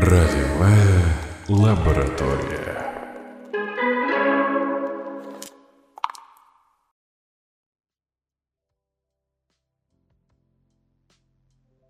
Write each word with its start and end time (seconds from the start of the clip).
Ролевая 0.00 1.02
лаборатория. 1.48 2.86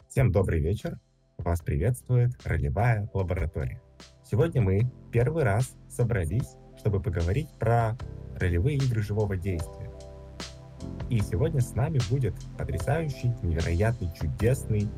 Всем 0.08 0.32
добрый 0.32 0.60
вечер. 0.60 0.98
Вас 1.36 1.60
приветствует 1.60 2.30
ролевая 2.46 3.10
лаборатория. 3.12 3.82
Сегодня 4.24 4.62
мы 4.62 4.90
первый 5.12 5.44
раз 5.44 5.76
собрались, 5.90 6.56
чтобы 6.78 7.02
поговорить 7.02 7.50
про 7.58 7.98
ролевые 8.40 8.78
игры 8.78 9.02
живого 9.02 9.36
действия. 9.36 9.92
И 11.10 11.20
сегодня 11.20 11.60
с 11.60 11.74
нами 11.74 12.00
будет 12.08 12.32
потрясающий, 12.56 13.34
невероятный, 13.42 14.10
чудесный 14.18 14.88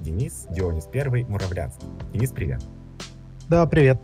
Денис 0.00 0.46
Дионис 0.50 0.84
Первый 0.84 1.24
Муравлянский. 1.24 1.86
Денис, 2.12 2.30
привет. 2.30 2.62
Да, 3.48 3.66
привет. 3.66 3.98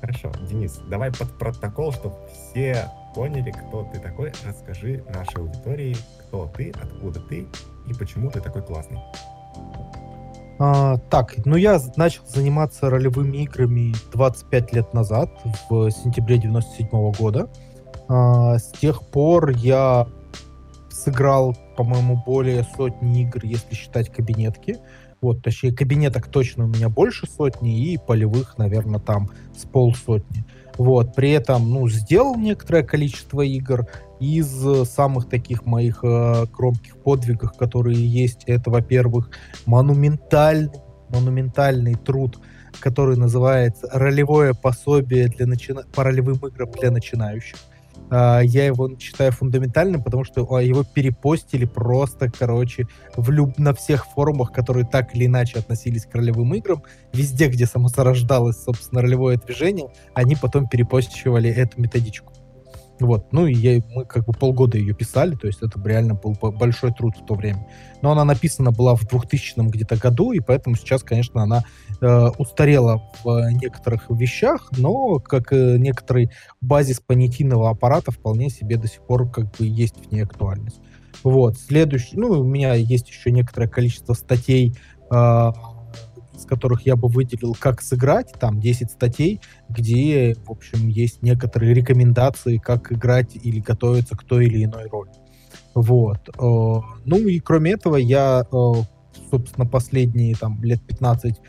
Хорошо, 0.00 0.32
Денис, 0.48 0.80
давай 0.90 1.12
под 1.12 1.38
протокол, 1.38 1.92
чтобы 1.92 2.16
все 2.32 2.90
поняли, 3.14 3.52
кто 3.52 3.88
ты 3.92 4.00
такой. 4.00 4.32
Расскажи 4.44 5.04
нашей 5.14 5.36
аудитории, 5.38 5.96
кто 6.26 6.46
ты, 6.46 6.72
откуда 6.72 7.20
ты 7.20 7.46
и 7.88 7.94
почему 7.94 8.30
ты 8.30 8.40
такой 8.40 8.62
классный. 8.62 8.98
А, 10.58 10.98
так, 11.10 11.34
ну 11.44 11.56
я 11.56 11.80
начал 11.96 12.22
заниматься 12.26 12.90
ролевыми 12.90 13.38
играми 13.38 13.94
25 14.12 14.72
лет 14.72 14.94
назад, 14.94 15.30
в 15.68 15.90
сентябре 15.90 16.38
97 16.38 16.88
-го 16.88 17.16
года. 17.16 17.48
А, 18.08 18.58
с 18.58 18.70
тех 18.72 19.02
пор 19.02 19.50
я 19.50 20.06
сыграл, 21.04 21.56
по-моему, 21.76 22.22
более 22.24 22.66
сотни 22.76 23.22
игр, 23.22 23.40
если 23.44 23.74
считать 23.74 24.10
кабинетки. 24.10 24.78
Вот, 25.20 25.42
точнее, 25.42 25.72
кабинеток 25.72 26.28
точно 26.28 26.64
у 26.64 26.66
меня 26.68 26.88
больше 26.88 27.26
сотни, 27.28 27.92
и 27.92 27.96
полевых, 27.98 28.58
наверное, 28.58 28.98
там 28.98 29.30
с 29.56 29.64
полсотни. 29.64 30.44
Вот, 30.78 31.14
при 31.14 31.30
этом, 31.30 31.70
ну, 31.70 31.88
сделал 31.88 32.36
некоторое 32.36 32.82
количество 32.82 33.42
игр. 33.42 33.86
Из 34.20 34.46
самых 34.88 35.28
таких 35.28 35.66
моих 35.66 36.04
э, 36.04 36.46
громких 36.46 36.96
подвигов, 36.98 37.56
которые 37.56 38.06
есть, 38.06 38.44
это, 38.46 38.70
во-первых, 38.70 39.30
монументальный, 39.66 40.70
монументальный 41.08 41.94
труд, 41.94 42.38
который 42.80 43.16
называется 43.16 43.88
«Ролевое 43.92 44.54
пособие 44.54 45.28
для 45.28 45.46
начина... 45.46 45.82
по 45.94 46.04
ролевым 46.04 46.38
играм 46.46 46.70
для 46.70 46.90
начинающих». 46.90 47.58
А, 48.10 48.40
я 48.40 48.66
его 48.66 48.90
считаю 48.98 49.32
фундаментальным, 49.32 50.02
потому 50.02 50.24
что 50.24 50.46
а, 50.54 50.62
его 50.62 50.84
перепостили 50.84 51.64
просто, 51.64 52.30
короче, 52.30 52.86
в 53.16 53.30
люб... 53.30 53.58
на 53.58 53.74
всех 53.74 54.06
форумах, 54.06 54.52
которые 54.52 54.86
так 54.86 55.14
или 55.14 55.26
иначе 55.26 55.58
относились 55.58 56.04
к 56.04 56.14
ролевым 56.14 56.54
играм. 56.54 56.82
Везде, 57.12 57.48
где 57.48 57.66
самосорождалось, 57.66 58.62
собственно, 58.62 59.02
ролевое 59.02 59.38
движение, 59.38 59.88
они 60.14 60.36
потом 60.36 60.68
перепостивали 60.68 61.50
эту 61.50 61.80
методичку. 61.80 62.31
Вот, 63.02 63.32
ну 63.32 63.46
и 63.46 63.52
я, 63.52 63.82
мы 63.90 64.04
как 64.04 64.26
бы 64.26 64.32
полгода 64.32 64.78
ее 64.78 64.94
писали, 64.94 65.34
то 65.34 65.48
есть 65.48 65.60
это 65.60 65.80
реально 65.84 66.14
был 66.14 66.36
большой 66.40 66.92
труд 66.92 67.16
в 67.20 67.26
то 67.26 67.34
время. 67.34 67.66
Но 68.00 68.12
она 68.12 68.24
написана 68.24 68.70
была 68.70 68.94
в 68.94 69.04
2000 69.08 69.68
где-то 69.70 69.96
году, 69.96 70.30
и 70.30 70.38
поэтому 70.38 70.76
сейчас, 70.76 71.02
конечно, 71.02 71.42
она 71.42 71.64
э, 72.00 72.28
устарела 72.38 73.02
в 73.24 73.50
некоторых 73.50 74.08
вещах, 74.08 74.70
но 74.76 75.18
как 75.18 75.52
э, 75.52 75.78
некоторый 75.78 76.30
базис 76.60 77.00
понятийного 77.00 77.70
аппарата 77.70 78.12
вполне 78.12 78.50
себе 78.50 78.76
до 78.76 78.86
сих 78.86 79.04
пор 79.04 79.28
как 79.28 79.46
бы 79.56 79.66
есть 79.66 79.96
в 79.96 80.12
ней 80.12 80.22
актуальность. 80.22 80.80
Вот, 81.24 81.58
следующий, 81.58 82.16
ну, 82.16 82.28
у 82.40 82.44
меня 82.44 82.74
есть 82.74 83.08
еще 83.08 83.32
некоторое 83.32 83.68
количество 83.68 84.14
статей 84.14 84.76
э, 85.10 85.52
из 86.34 86.44
которых 86.44 86.86
я 86.86 86.96
бы 86.96 87.08
выделил, 87.08 87.56
как 87.58 87.82
сыграть, 87.82 88.32
там 88.40 88.60
10 88.60 88.90
статей, 88.90 89.40
где, 89.68 90.34
в 90.46 90.50
общем, 90.50 90.88
есть 90.88 91.22
некоторые 91.22 91.74
рекомендации, 91.74 92.58
как 92.58 92.92
играть 92.92 93.36
или 93.36 93.60
готовиться 93.60 94.16
к 94.16 94.24
той 94.24 94.46
или 94.46 94.64
иной 94.64 94.88
роли. 94.88 95.10
Вот. 95.74 96.28
Э, 96.28 96.80
ну 97.04 97.16
и 97.16 97.40
кроме 97.40 97.72
этого, 97.72 97.96
я, 97.96 98.44
э, 98.50 98.72
собственно, 99.30 99.66
последние 99.66 100.34
там 100.34 100.62
лет 100.62 100.80
15 100.86 101.40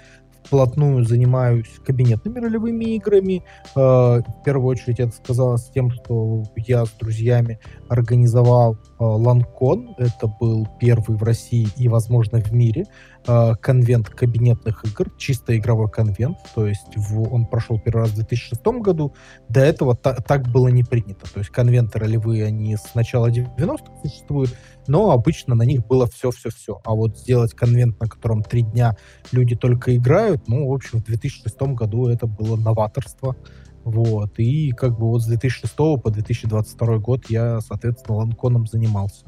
вплотную 0.44 1.06
занимаюсь 1.06 1.70
кабинетными 1.86 2.40
ролевыми 2.40 2.96
играми. 2.96 3.44
Э, 3.76 4.22
в 4.22 4.44
первую 4.46 4.68
очередь 4.68 5.00
это 5.00 5.12
сказалось 5.12 5.70
тем, 5.74 5.92
что 5.92 6.44
я 6.56 6.86
с 6.86 6.92
друзьями 6.92 7.60
организовал 7.90 8.78
Ланкон. 9.00 9.96
Это 9.98 10.28
был 10.40 10.68
первый 10.80 11.18
в 11.18 11.24
России 11.24 11.68
и, 11.78 11.88
возможно, 11.88 12.40
в 12.40 12.52
мире 12.52 12.86
э, 13.28 13.54
конвент 13.62 14.10
кабинетных 14.10 14.86
игр, 14.86 15.12
чисто 15.18 15.56
игровой 15.58 15.90
конвент, 15.90 16.38
то 16.56 16.68
есть 16.68 16.96
в, 16.96 17.34
он 17.34 17.46
прошел 17.46 17.80
первый 17.80 18.02
раз 18.02 18.12
в 18.12 18.16
2006 18.16 18.62
году, 18.82 19.14
до 19.50 19.62
этого 19.62 19.96
та, 19.96 20.16
так 20.16 20.48
было 20.48 20.68
не 20.68 20.84
принято, 20.84 21.32
то 21.32 21.40
есть 21.40 21.50
конвенты 21.50 22.00
ролевые, 22.00 22.46
они 22.46 22.76
с 22.76 22.96
начала 22.96 23.30
90-х 23.30 24.02
существуют, 24.02 24.56
но 24.88 25.12
обычно 25.12 25.56
на 25.56 25.64
них 25.64 25.86
было 25.88 26.08
все-все-все, 26.08 26.80
а 26.84 26.94
вот 26.94 27.18
сделать 27.18 27.54
конвент, 27.54 28.00
на 28.00 28.08
котором 28.08 28.44
три 28.44 28.64
дня 28.64 28.98
люди 29.32 29.56
только 29.56 29.96
играют, 29.96 30.48
ну, 30.48 30.68
в 30.70 30.74
общем, 30.74 31.00
в 31.00 31.04
2006 31.04 31.62
году 31.74 32.08
это 32.08 32.28
было 32.28 32.56
новаторство, 32.56 33.36
вот, 33.84 34.40
и 34.40 34.72
как 34.72 34.98
бы 34.98 35.08
вот 35.08 35.22
с 35.22 35.26
2006 35.26 35.76
по 35.76 36.10
2022 36.10 36.98
год 37.00 37.26
я, 37.30 37.60
соответственно, 37.62 38.18
ланконом 38.20 38.66
занимался. 38.66 39.26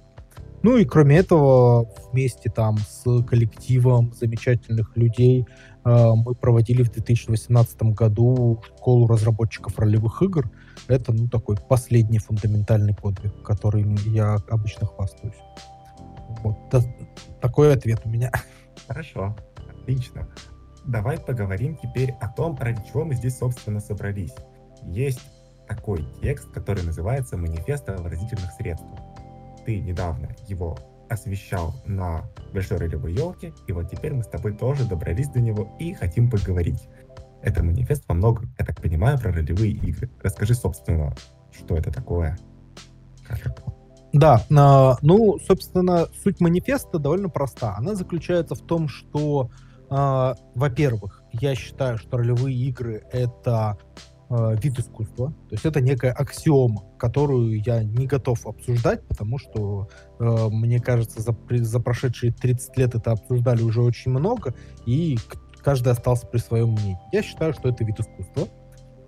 Ну 0.65 0.77
и 0.77 0.85
кроме 0.85 1.17
этого, 1.17 1.87
вместе 2.11 2.49
там 2.49 2.79
с 2.79 3.03
коллективом 3.25 4.11
замечательных 4.15 4.97
людей 4.97 5.45
э, 5.85 6.11
мы 6.15 6.33
проводили 6.33 6.81
в 6.81 6.91
2018 6.91 7.83
году 7.93 8.63
школу 8.65 9.05
разработчиков 9.05 9.77
ролевых 9.77 10.23
игр. 10.23 10.49
Это, 10.87 11.13
ну, 11.13 11.27
такой 11.27 11.57
последний 11.57 12.17
фундаментальный 12.17 12.95
подвиг, 12.95 13.43
которым 13.43 13.93
я 14.07 14.37
обычно 14.49 14.87
хвастаюсь. 14.87 15.37
Вот 16.41 16.57
да, 16.71 16.81
такой 17.41 17.71
ответ 17.71 18.01
у 18.03 18.09
меня. 18.09 18.31
Хорошо, 18.87 19.35
отлично. 19.69 20.27
Давай 20.83 21.19
поговорим 21.19 21.77
теперь 21.77 22.15
о 22.21 22.27
том, 22.27 22.57
ради 22.59 22.81
чего 22.91 23.05
мы 23.05 23.13
здесь, 23.13 23.37
собственно, 23.37 23.81
собрались. 23.81 24.33
Есть 24.81 25.21
такой 25.67 26.07
текст, 26.23 26.49
который 26.49 26.83
называется 26.83 27.37
«Манифест 27.37 27.87
о 27.87 27.97
выразительных 27.97 28.51
средствах» 28.53 28.99
ты 29.65 29.79
недавно 29.79 30.29
его 30.47 30.77
освещал 31.09 31.75
на 31.85 32.23
большой 32.53 32.77
ролевой 32.77 33.13
елке, 33.13 33.53
и 33.67 33.71
вот 33.71 33.89
теперь 33.89 34.13
мы 34.13 34.23
с 34.23 34.27
тобой 34.27 34.53
тоже 34.53 34.87
добрались 34.87 35.29
до 35.29 35.39
него 35.39 35.75
и 35.79 35.93
хотим 35.93 36.29
поговорить. 36.29 36.87
Это 37.41 37.63
манифест 37.63 38.03
во 38.07 38.15
многом, 38.15 38.53
я 38.57 38.65
так 38.65 38.81
понимаю, 38.81 39.19
про 39.19 39.31
ролевые 39.31 39.71
игры. 39.71 40.09
Расскажи, 40.23 40.55
собственно, 40.55 41.15
что 41.51 41.75
это 41.75 41.91
такое. 41.91 42.37
Да, 44.13 44.41
э, 44.49 44.95
ну, 45.01 45.37
собственно, 45.45 46.07
суть 46.23 46.39
манифеста 46.39 46.99
довольно 46.99 47.29
проста. 47.29 47.75
Она 47.77 47.95
заключается 47.95 48.55
в 48.55 48.61
том, 48.61 48.87
что, 48.87 49.49
э, 49.89 50.33
во-первых, 50.55 51.21
я 51.33 51.53
считаю, 51.53 51.97
что 51.97 52.17
ролевые 52.17 52.55
игры— 52.55 53.03
это 53.11 53.77
э, 54.35 54.55
вид 54.61 54.79
искусства. 54.79 55.29
То 55.49 55.53
есть 55.53 55.65
это 55.65 55.81
некая 55.81 56.11
аксиома, 56.11 56.83
которую 56.97 57.61
я 57.63 57.83
не 57.83 58.07
готов 58.07 58.45
обсуждать, 58.45 59.05
потому 59.07 59.37
что, 59.37 59.87
э, 60.19 60.47
мне 60.49 60.79
кажется, 60.79 61.21
за, 61.21 61.35
за 61.49 61.79
прошедшие 61.79 62.31
30 62.31 62.77
лет 62.77 62.95
это 62.95 63.11
обсуждали 63.11 63.61
уже 63.61 63.81
очень 63.81 64.11
много, 64.11 64.53
и 64.85 65.17
каждый 65.63 65.93
остался 65.93 66.27
при 66.27 66.39
своем 66.39 66.71
мнении. 66.71 66.99
Я 67.11 67.23
считаю, 67.23 67.53
что 67.53 67.69
это 67.69 67.83
вид 67.83 67.99
искусства. 67.99 68.47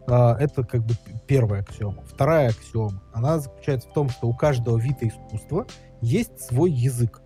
Э, 0.07 0.35
это 0.39 0.63
как 0.63 0.85
бы 0.85 0.93
первая 1.27 1.61
аксиома. 1.61 2.03
Вторая 2.05 2.49
аксиома, 2.49 3.01
она 3.13 3.39
заключается 3.39 3.89
в 3.89 3.94
том, 3.94 4.09
что 4.09 4.27
у 4.27 4.33
каждого 4.33 4.77
вида 4.77 5.07
искусства 5.07 5.68
есть 6.01 6.39
свой 6.39 6.71
язык. 6.71 7.21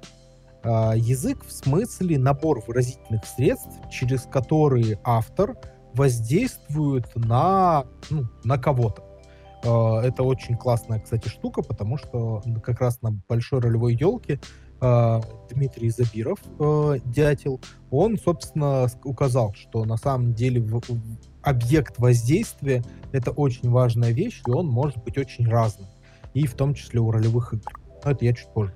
Uh, 0.64 0.96
язык 0.96 1.44
в 1.44 1.52
смысле 1.52 2.20
набор 2.20 2.64
выразительных 2.68 3.26
средств, 3.26 3.72
через 3.90 4.22
которые 4.22 5.00
автор 5.04 5.58
воздействуют 5.94 7.16
на, 7.16 7.86
ну, 8.10 8.28
на 8.44 8.58
кого-то. 8.58 9.04
А, 9.64 10.02
это 10.02 10.24
очень 10.24 10.56
классная, 10.56 11.00
кстати, 11.00 11.28
штука, 11.28 11.62
потому 11.62 11.98
что 11.98 12.42
как 12.64 12.82
раз 12.82 13.02
на 13.02 13.12
большой 13.28 13.60
ролевой 13.60 13.96
елке 13.96 14.40
а, 14.80 15.22
Дмитрий 15.52 15.90
Забиров, 15.90 16.40
а, 16.60 16.96
дятел, 17.06 17.62
он, 17.90 18.18
собственно, 18.18 18.88
указал, 19.04 19.54
что 19.54 19.86
на 19.86 19.98
самом 19.98 20.34
деле 20.34 20.66
объект 21.44 22.00
воздействия— 22.00 22.84
это 23.12 23.32
очень 23.32 23.70
важная 23.70 24.12
вещь, 24.12 24.42
и 24.48 24.52
он 24.52 24.68
может 24.68 25.04
быть 25.04 25.18
очень 25.18 25.48
разным. 25.48 25.88
И 26.34 26.48
в 26.48 26.54
том 26.56 26.74
числе 26.74 27.00
у 27.00 27.12
ролевых 27.12 27.54
игр. 27.54 27.74
Но 28.04 28.12
это 28.12 28.26
я 28.26 28.34
чуть 28.34 28.48
позже 28.54 28.74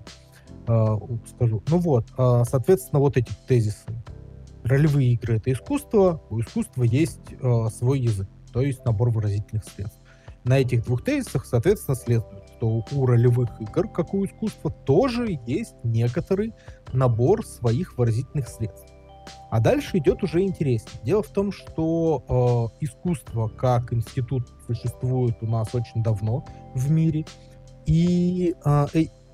скажу. 0.66 1.64
Ну 1.68 1.78
вот, 1.78 2.08
соответственно, 2.18 3.00
вот 3.00 3.18
эти 3.18 3.32
тезисы 3.48 3.86
ролевые 4.66 5.14
игры— 5.14 5.36
это 5.38 5.54
искусство, 5.54 6.22
у 6.30 6.42
искусства 6.42 6.84
есть 6.84 7.20
э, 7.32 7.68
свой 7.70 8.00
язык, 8.00 8.28
то 8.52 8.62
есть 8.62 8.84
набор 8.84 9.12
выразительных 9.12 9.64
средств. 9.64 10.00
На 10.44 10.60
этих 10.60 10.86
двух 10.86 11.04
тезисах, 11.04 11.46
соответственно, 11.46 11.96
следует, 11.96 12.44
что 12.58 12.84
у 12.92 13.06
ролевых 13.06 13.50
игр, 13.62 13.88
как 13.88 14.14
у 14.14 14.26
искусства, 14.26 14.72
тоже 14.72 15.40
есть 15.46 15.76
некоторый 15.84 16.54
набор 16.94 17.46
своих 17.46 17.98
выразительных 17.98 18.48
средств. 18.48 18.92
А 19.50 19.60
дальше 19.60 19.98
идет 19.98 20.24
уже 20.24 20.42
интереснее. 20.42 21.00
Дело 21.04 21.24
в 21.24 21.30
том, 21.30 21.52
что 21.52 22.72
э, 22.80 22.86
искусство 22.86 23.48
как 23.48 23.94
институт 23.94 24.48
существует 24.68 25.38
у 25.42 25.48
нас 25.48 25.74
очень 25.74 26.04
давно 26.04 26.46
в 26.74 26.92
мире, 26.92 27.26
и 27.86 28.56
э, 28.64 28.86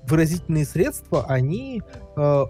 выразительные 0.04 0.64
средства, 0.64 1.24
они 1.26 1.82
э, 2.16 2.44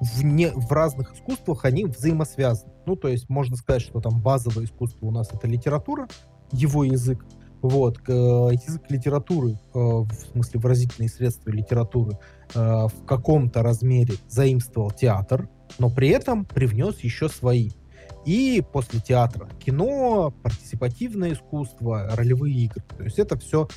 в, 0.00 0.24
не, 0.24 0.50
в 0.50 0.70
разных 0.70 1.14
искусствах, 1.14 1.64
они 1.64 1.84
взаимосвязаны. 1.84 2.72
Ну, 2.86 2.96
то 2.96 3.08
есть 3.08 3.28
можно 3.28 3.56
сказать, 3.56 3.82
что 3.82 4.00
там 4.00 4.20
базовое 4.20 4.64
искусство 4.64 5.06
у 5.06 5.10
нас 5.10 5.30
это 5.32 5.46
литература, 5.46 6.08
его 6.52 6.84
язык, 6.84 7.24
вот, 7.60 7.98
язык 8.08 8.82
литературы, 8.88 9.50
э, 9.52 9.56
в 9.74 10.10
смысле 10.32 10.60
выразительные 10.60 11.08
средства 11.08 11.50
литературы, 11.50 12.18
э, 12.54 12.58
в 12.58 13.04
каком-то 13.04 13.62
размере 13.62 14.14
заимствовал 14.28 14.90
театр, 14.90 15.48
но 15.78 15.90
при 15.90 16.08
этом 16.08 16.44
привнес 16.44 17.00
еще 17.00 17.28
свои. 17.28 17.70
И 18.24 18.62
после 18.72 19.00
театра 19.00 19.48
кино, 19.64 20.32
партиципативное 20.42 21.32
искусство, 21.32 22.08
ролевые 22.14 22.54
игры. 22.54 22.82
То 22.96 23.04
есть 23.04 23.18
это 23.18 23.38
все 23.38 23.68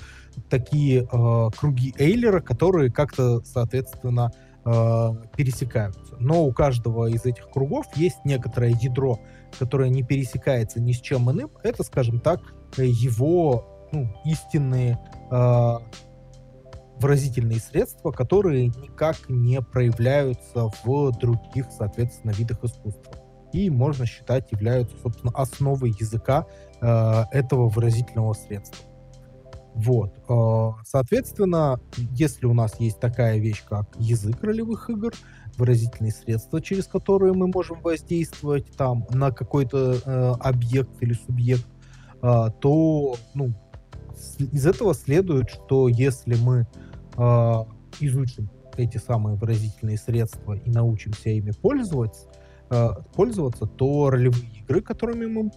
такие 0.49 1.07
э, 1.11 1.49
круги 1.57 1.93
Эйлера, 1.97 2.41
которые 2.41 2.91
как-то, 2.91 3.41
соответственно, 3.43 4.31
э, 4.33 4.50
пересекаются. 4.63 6.15
Но 6.19 6.45
у 6.45 6.53
каждого 6.53 7.07
из 7.07 7.25
этих 7.25 7.49
кругов 7.49 7.85
есть 7.95 8.19
некоторое 8.25 8.71
ядро, 8.79 9.19
которое 9.57 9.89
не 9.89 10.03
пересекается 10.03 10.79
ни 10.79 10.91
с 10.91 11.01
чем 11.01 11.31
иным. 11.31 11.49
Это, 11.63 11.83
скажем 11.83 12.19
так, 12.19 12.41
его 12.77 13.89
ну, 13.91 14.07
истинные 14.23 14.99
э, 15.31 15.73
выразительные 16.99 17.59
средства, 17.59 18.11
которые 18.11 18.67
никак 18.67 19.17
не 19.27 19.61
проявляются 19.61 20.69
в 20.83 21.11
других, 21.17 21.65
соответственно, 21.75 22.31
видах 22.31 22.63
искусства. 22.63 23.13
И, 23.51 23.69
можно 23.69 24.05
считать, 24.05 24.51
являются, 24.51 24.95
собственно, 24.97 25.33
основой 25.35 25.89
языка 25.89 26.45
э, 26.79 27.23
этого 27.31 27.67
выразительного 27.67 28.33
средства. 28.33 28.85
Вот. 29.83 30.13
Э, 30.29 30.83
соответственно, 30.85 31.79
если 32.11 32.45
у 32.45 32.53
нас 32.53 32.79
есть 32.79 32.99
такая 32.99 33.37
вещь, 33.39 33.63
как 33.67 33.87
язык 33.97 34.43
ролевых 34.43 34.89
игр, 34.89 35.11
выразительные 35.57 36.11
средства, 36.11 36.61
через 36.61 36.87
которые 36.87 37.33
мы 37.33 37.47
можем 37.47 37.81
воздействовать 37.81 38.71
там 38.77 39.05
на 39.09 39.31
какой-то 39.31 39.97
э, 40.05 40.33
объект 40.39 40.91
или 41.01 41.13
субъект, 41.13 41.65
э, 42.21 42.45
то 42.59 43.15
ну, 43.33 43.53
из 44.39 44.65
этого 44.65 44.93
следует, 44.93 45.49
что 45.49 45.87
если 45.87 46.35
мы 46.35 46.67
э, 47.17 47.53
изучим 47.99 48.49
эти 48.77 48.97
самые 48.97 49.35
выразительные 49.35 49.97
средства 49.97 50.53
и 50.53 50.69
научимся 50.69 51.29
ими 51.29 51.51
пользоваться, 51.51 52.27
э, 52.69 52.89
пользоваться, 53.15 53.65
то 53.65 54.11
ролевые 54.11 54.47
игры, 54.59 54.81
которыми 54.81 55.25
мы, 55.25 55.51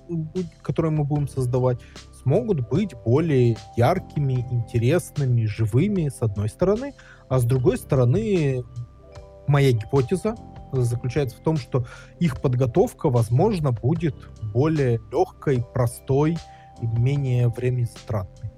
которые 0.62 0.93
мы 0.93 1.05
будем 1.05 1.29
создавать, 1.29 1.79
смогут 2.25 2.69
быть 2.69 2.94
более 3.05 3.56
яркими, 3.76 4.47
интересными, 4.50 5.44
живыми, 5.44 6.09
с 6.09 6.23
одной 6.23 6.49
стороны, 6.49 6.94
а 7.29 7.38
с 7.38 7.44
другой 7.44 7.79
стороны, 7.79 8.65
моя 9.47 9.73
гипотеза 9.73 10.35
заключается 10.73 11.37
в 11.37 11.41
том, 11.41 11.56
что 11.56 11.87
их 12.19 12.41
подготовка, 12.41 13.11
возможно, 13.11 13.71
будет 13.71 14.17
более 14.43 14.99
легкой, 15.12 15.65
простой 15.75 16.37
и 16.81 16.87
менее 16.87 17.49
времязатратной. 17.49 18.50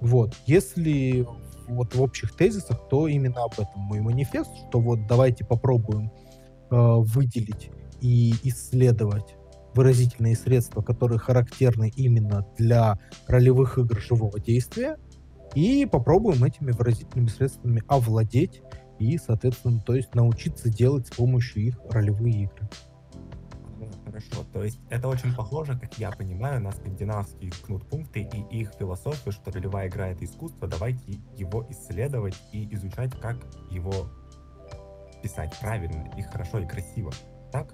Вот. 0.00 0.36
Если 0.46 1.26
вот 1.66 1.94
в 1.94 2.02
общих 2.02 2.36
тезисах, 2.36 2.88
то 2.88 3.08
именно 3.08 3.44
об 3.44 3.54
этом 3.54 3.80
мой 3.80 4.00
манифест, 4.00 4.50
что 4.68 4.80
вот 4.80 5.06
давайте 5.06 5.44
попробуем 5.44 6.10
э, 6.70 6.76
выделить 6.76 7.70
и 8.00 8.34
исследовать 8.42 9.36
выразительные 9.74 10.36
средства, 10.36 10.82
которые 10.82 11.18
характерны 11.18 11.92
именно 11.96 12.46
для 12.56 12.98
ролевых 13.26 13.78
игр 13.78 14.00
живого 14.00 14.38
действия, 14.40 14.96
и 15.54 15.86
попробуем 15.86 16.44
этими 16.44 16.70
выразительными 16.70 17.28
средствами 17.28 17.82
овладеть 17.88 18.62
и, 18.98 19.18
соответственно, 19.18 19.80
то 19.80 19.94
есть 19.94 20.14
научиться 20.14 20.68
делать 20.68 21.08
с 21.08 21.10
помощью 21.10 21.62
их 21.62 21.80
ролевые 21.90 22.44
игры. 22.44 22.68
Хорошо, 24.04 24.44
то 24.52 24.62
есть 24.64 24.80
это 24.90 25.08
очень 25.08 25.34
похоже, 25.34 25.78
как 25.78 25.96
я 25.98 26.10
понимаю, 26.10 26.60
на 26.60 26.72
скандинавские 26.72 27.52
кнут-пункты 27.64 28.22
и 28.22 28.58
их 28.58 28.72
философию, 28.78 29.32
что 29.32 29.52
ролевая 29.52 29.88
игра— 29.88 30.08
это 30.10 30.24
искусство, 30.24 30.68
давайте 30.68 31.20
его 31.36 31.64
исследовать 31.70 32.34
и 32.52 32.72
изучать, 32.74 33.12
как 33.20 33.36
его 33.70 34.10
писать 35.22 35.54
правильно 35.60 36.10
и 36.18 36.22
хорошо 36.22 36.58
и 36.58 36.66
красиво. 36.66 37.12
Так? 37.52 37.72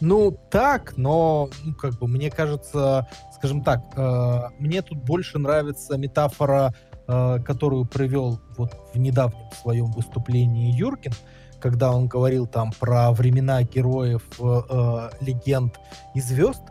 Ну, 0.00 0.30
так, 0.50 0.96
но, 0.96 1.50
ну, 1.62 1.74
как 1.74 1.98
бы, 1.98 2.08
мне 2.08 2.30
кажется, 2.30 3.06
скажем 3.34 3.62
так, 3.62 3.82
э, 3.96 4.40
мне 4.58 4.80
тут 4.80 4.98
больше 5.04 5.38
нравится 5.38 5.98
метафора, 5.98 6.74
э, 7.06 7.38
которую 7.44 7.84
привел 7.84 8.40
вот 8.56 8.72
в 8.94 8.98
недавнем 8.98 9.50
своем 9.60 9.92
выступлении 9.92 10.74
Юркин, 10.74 11.12
когда 11.60 11.92
он 11.92 12.06
говорил 12.08 12.46
там 12.46 12.72
про 12.80 13.12
времена 13.12 13.62
героев, 13.62 14.22
э, 14.38 15.10
легенд 15.20 15.78
и 16.14 16.20
звезд. 16.20 16.62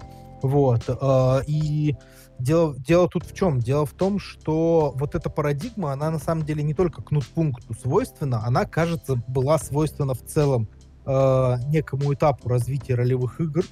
Вот. 0.41 0.83
Э, 0.87 1.41
и 1.45 1.95
дело, 2.39 2.75
дело 2.77 3.07
тут 3.07 3.25
в 3.25 3.35
чем? 3.35 3.59
Дело 3.59 3.85
в 3.85 3.93
том, 3.93 4.19
что 4.19 4.93
вот 4.95 5.13
эта 5.13 5.29
парадигма, 5.29 5.93
она 5.93 6.09
на 6.09 6.19
самом 6.19 6.45
деле 6.45 6.63
не 6.63 6.73
только 6.73 7.03
к 7.03 7.11
нутпункту 7.11 7.73
свойственна, 7.75 8.43
она, 8.43 8.65
кажется, 8.65 9.21
была 9.27 9.59
свойственна 9.59 10.13
в 10.15 10.25
целом 10.25 10.67
э, 11.09 11.57
некому 11.67 12.13
этапу 12.13 12.49
развития 12.49 12.95
ролевых 12.95 13.41
игр, 13.41 13.63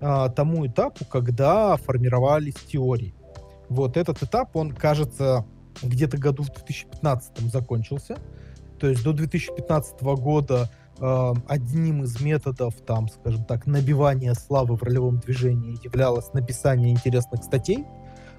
э, 0.00 0.28
тому 0.36 0.66
этапу, 0.66 1.04
когда 1.06 1.76
формировались 1.76 2.54
теории. 2.54 3.14
Вот 3.68 3.96
этот 3.96 4.22
этап, 4.22 4.54
он, 4.56 4.72
кажется, 4.72 5.46
где-то 5.82 6.18
году 6.18 6.42
в 6.42 6.52
2015 6.52 7.50
закончился. 7.50 8.18
То 8.78 8.88
есть 8.88 9.02
до 9.02 9.12
2015 9.12 10.02
года 10.02 10.70
э, 10.98 11.32
одним 11.48 12.04
из 12.04 12.20
методов, 12.20 12.74
там, 12.86 13.08
скажем 13.08 13.44
так, 13.44 13.66
набивания 13.66 14.34
славы 14.34 14.76
в 14.76 14.82
ролевом 14.82 15.18
движении 15.18 15.78
являлось 15.82 16.32
написание 16.34 16.92
интересных 16.92 17.44
статей. 17.44 17.84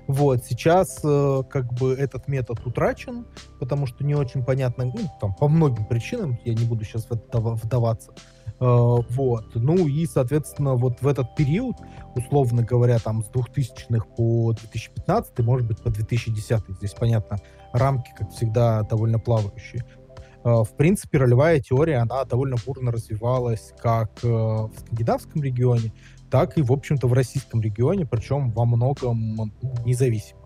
Вот, 0.07 0.45
сейчас 0.45 0.99
э, 1.03 1.41
как 1.49 1.73
бы 1.73 1.93
этот 1.93 2.27
метод 2.27 2.59
утрачен, 2.65 3.25
потому 3.59 3.87
что 3.87 4.03
не 4.03 4.13
очень 4.13 4.43
понятно, 4.43 4.85
ну, 4.85 4.99
там, 5.19 5.33
по 5.33 5.47
многим 5.47 5.85
причинам, 5.85 6.39
я 6.45 6.53
не 6.53 6.63
буду 6.65 6.85
сейчас 6.85 7.07
вдаваться. 7.09 8.11
Э, 8.59 8.97
вот, 9.09 9.45
ну 9.55 9.87
и, 9.87 10.05
соответственно, 10.05 10.75
вот 10.75 11.01
в 11.01 11.07
этот 11.07 11.35
период, 11.35 11.75
условно 12.15 12.63
говоря, 12.63 12.99
там 12.99 13.23
с 13.23 13.29
2000-х 13.29 14.05
по 14.15 14.53
2015, 14.53 15.39
может 15.39 15.67
быть, 15.67 15.81
по 15.81 15.89
2010, 15.89 16.63
здесь, 16.69 16.93
понятно, 16.93 17.37
рамки, 17.73 18.13
как 18.17 18.31
всегда, 18.31 18.83
довольно 18.83 19.19
плавающие. 19.19 19.83
Э, 20.45 20.63
в 20.63 20.73
принципе, 20.77 21.17
ролевая 21.17 21.59
теория, 21.59 21.97
она 21.97 22.23
довольно 22.23 22.55
бурно 22.65 22.91
развивалась 22.91 23.73
как 23.77 24.23
э, 24.23 24.27
в 24.27 24.71
скандинавском 24.79 25.43
регионе, 25.43 25.91
так 26.31 26.57
и, 26.57 26.61
в 26.61 26.71
общем-то, 26.71 27.07
в 27.07 27.13
российском 27.13 27.61
регионе, 27.61 28.05
причем 28.05 28.51
во 28.51 28.65
многом 28.65 29.51
независимо. 29.85 30.39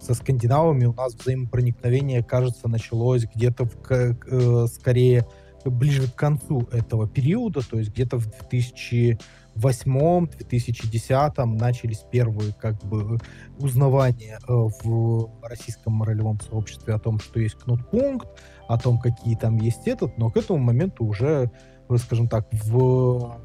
Со 0.00 0.14
скандинавами 0.14 0.84
у 0.84 0.92
нас 0.92 1.12
взаимопроникновение, 1.14 2.22
кажется, 2.22 2.68
началось 2.68 3.24
где-то 3.34 3.64
в, 3.64 4.68
скорее 4.68 5.26
ближе 5.70 6.08
к 6.08 6.14
концу 6.14 6.68
этого 6.72 7.08
периода, 7.08 7.60
то 7.68 7.78
есть 7.78 7.92
где-то 7.92 8.18
в 8.18 8.26
2000 8.26 9.18
2008-2010 9.58 11.44
начались 11.44 12.04
первые 12.10 12.52
как 12.52 12.82
бы 12.84 13.18
узнавания 13.58 14.38
э, 14.46 14.52
в 14.52 15.30
российском 15.42 16.02
ролевом 16.02 16.40
сообществе 16.40 16.94
о 16.94 16.98
том, 16.98 17.18
что 17.18 17.40
есть 17.40 17.56
кнут-пункт, 17.56 18.28
о 18.68 18.78
том, 18.78 18.98
какие 18.98 19.36
там 19.36 19.56
есть 19.58 19.86
этот, 19.88 20.16
но 20.16 20.30
к 20.30 20.36
этому 20.36 20.60
моменту 20.60 21.04
уже, 21.04 21.50
скажем 21.96 22.28
так, 22.28 22.46
в 22.52 23.40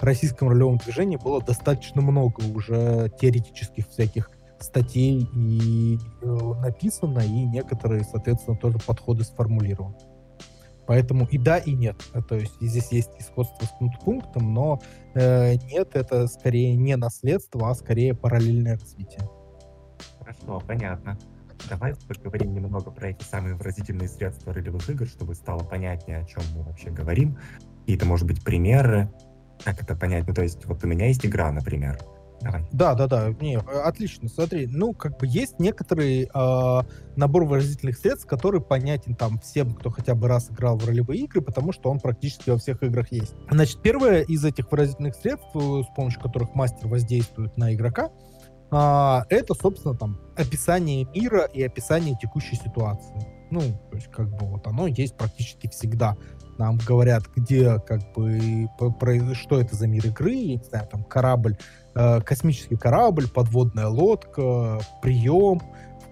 российском 0.00 0.48
ролевом 0.48 0.78
движении 0.78 1.16
было 1.16 1.42
достаточно 1.42 2.00
много 2.00 2.40
уже 2.54 3.10
теоретических 3.20 3.88
всяких 3.88 4.30
статей 4.60 5.28
и 5.34 5.98
э, 6.22 6.26
написано, 6.60 7.20
и 7.20 7.44
некоторые, 7.44 8.04
соответственно, 8.04 8.56
тоже 8.56 8.78
подходы 8.78 9.24
сформулированы. 9.24 9.96
Поэтому 10.88 11.26
и 11.26 11.36
да, 11.36 11.58
и 11.58 11.74
нет. 11.74 11.96
Э, 12.14 12.22
то 12.22 12.34
есть 12.34 12.54
здесь 12.62 12.90
есть 12.92 13.10
исходство 13.18 13.66
с 13.66 14.02
пунктом, 14.02 14.54
но 14.54 14.80
э, 15.14 15.56
нет, 15.70 15.90
это 15.92 16.26
скорее 16.26 16.74
не 16.76 16.96
наследство, 16.96 17.70
а 17.70 17.74
скорее 17.74 18.14
параллельное 18.14 18.78
развитие. 18.78 19.20
Хорошо, 20.18 20.62
понятно. 20.66 21.18
Давай 21.68 21.92
поговорим 22.08 22.54
немного 22.54 22.90
про 22.90 23.10
эти 23.10 23.22
самые 23.22 23.54
выразительные 23.54 24.08
средства 24.08 24.54
ролевых 24.54 24.88
игр, 24.88 25.06
чтобы 25.06 25.34
стало 25.34 25.62
понятнее, 25.62 26.20
о 26.20 26.24
чем 26.24 26.42
мы 26.56 26.62
вообще 26.62 26.88
говорим. 26.88 27.38
Какие-то, 27.80 28.06
может 28.06 28.26
быть, 28.26 28.42
примеры, 28.42 29.12
как 29.62 29.82
это 29.82 29.94
понять. 29.94 30.26
Ну, 30.26 30.32
то 30.32 30.42
есть, 30.42 30.64
вот 30.64 30.82
у 30.84 30.86
меня 30.86 31.06
есть 31.08 31.26
игра, 31.26 31.52
например. 31.52 31.98
Да, 32.72 32.94
да, 32.94 33.06
да, 33.06 33.28
не, 33.40 33.58
отлично, 33.58 34.28
смотри, 34.28 34.66
ну, 34.66 34.92
как 34.92 35.18
бы 35.18 35.26
есть 35.26 35.58
некоторый 35.58 36.30
э, 36.32 36.82
набор 37.16 37.44
выразительных 37.44 37.98
средств, 37.98 38.26
который 38.26 38.60
понятен 38.60 39.16
там 39.16 39.40
всем, 39.40 39.74
кто 39.74 39.90
хотя 39.90 40.14
бы 40.14 40.28
раз 40.28 40.50
играл 40.50 40.78
в 40.78 40.86
ролевые 40.86 41.22
игры, 41.22 41.40
потому 41.40 41.72
что 41.72 41.90
он 41.90 41.98
практически 41.98 42.50
во 42.50 42.58
всех 42.58 42.82
играх 42.82 43.10
есть. 43.10 43.34
Значит, 43.50 43.82
первое 43.82 44.22
из 44.22 44.44
этих 44.44 44.70
выразительных 44.70 45.16
средств, 45.16 45.48
э, 45.54 45.82
с 45.82 45.94
помощью 45.96 46.20
которых 46.20 46.54
мастер 46.54 46.86
воздействует 46.86 47.56
на 47.56 47.74
игрока, 47.74 48.10
э, 48.70 49.20
это, 49.30 49.54
собственно, 49.54 49.96
там, 49.96 50.20
описание 50.36 51.06
мира 51.12 51.44
и 51.44 51.62
описание 51.62 52.16
текущей 52.20 52.56
ситуации. 52.56 53.38
Ну, 53.50 53.62
то 53.90 53.96
есть, 53.96 54.08
как 54.10 54.28
бы, 54.28 54.46
вот 54.46 54.66
оно 54.66 54.86
есть 54.86 55.16
практически 55.16 55.68
всегда 55.68 56.16
нам 56.58 56.78
говорят, 56.78 57.24
где, 57.34 57.78
как 57.80 58.12
бы, 58.12 58.68
про, 58.98 59.34
что 59.34 59.60
это 59.60 59.74
за 59.76 59.86
мир 59.86 60.06
игры, 60.06 60.32
я 60.32 60.56
не 60.56 60.64
знаю, 60.64 60.88
там, 60.90 61.04
корабль, 61.04 61.56
э, 61.94 62.20
космический 62.20 62.76
корабль, 62.76 63.28
подводная 63.28 63.86
лодка, 63.86 64.80
прием, 65.00 65.60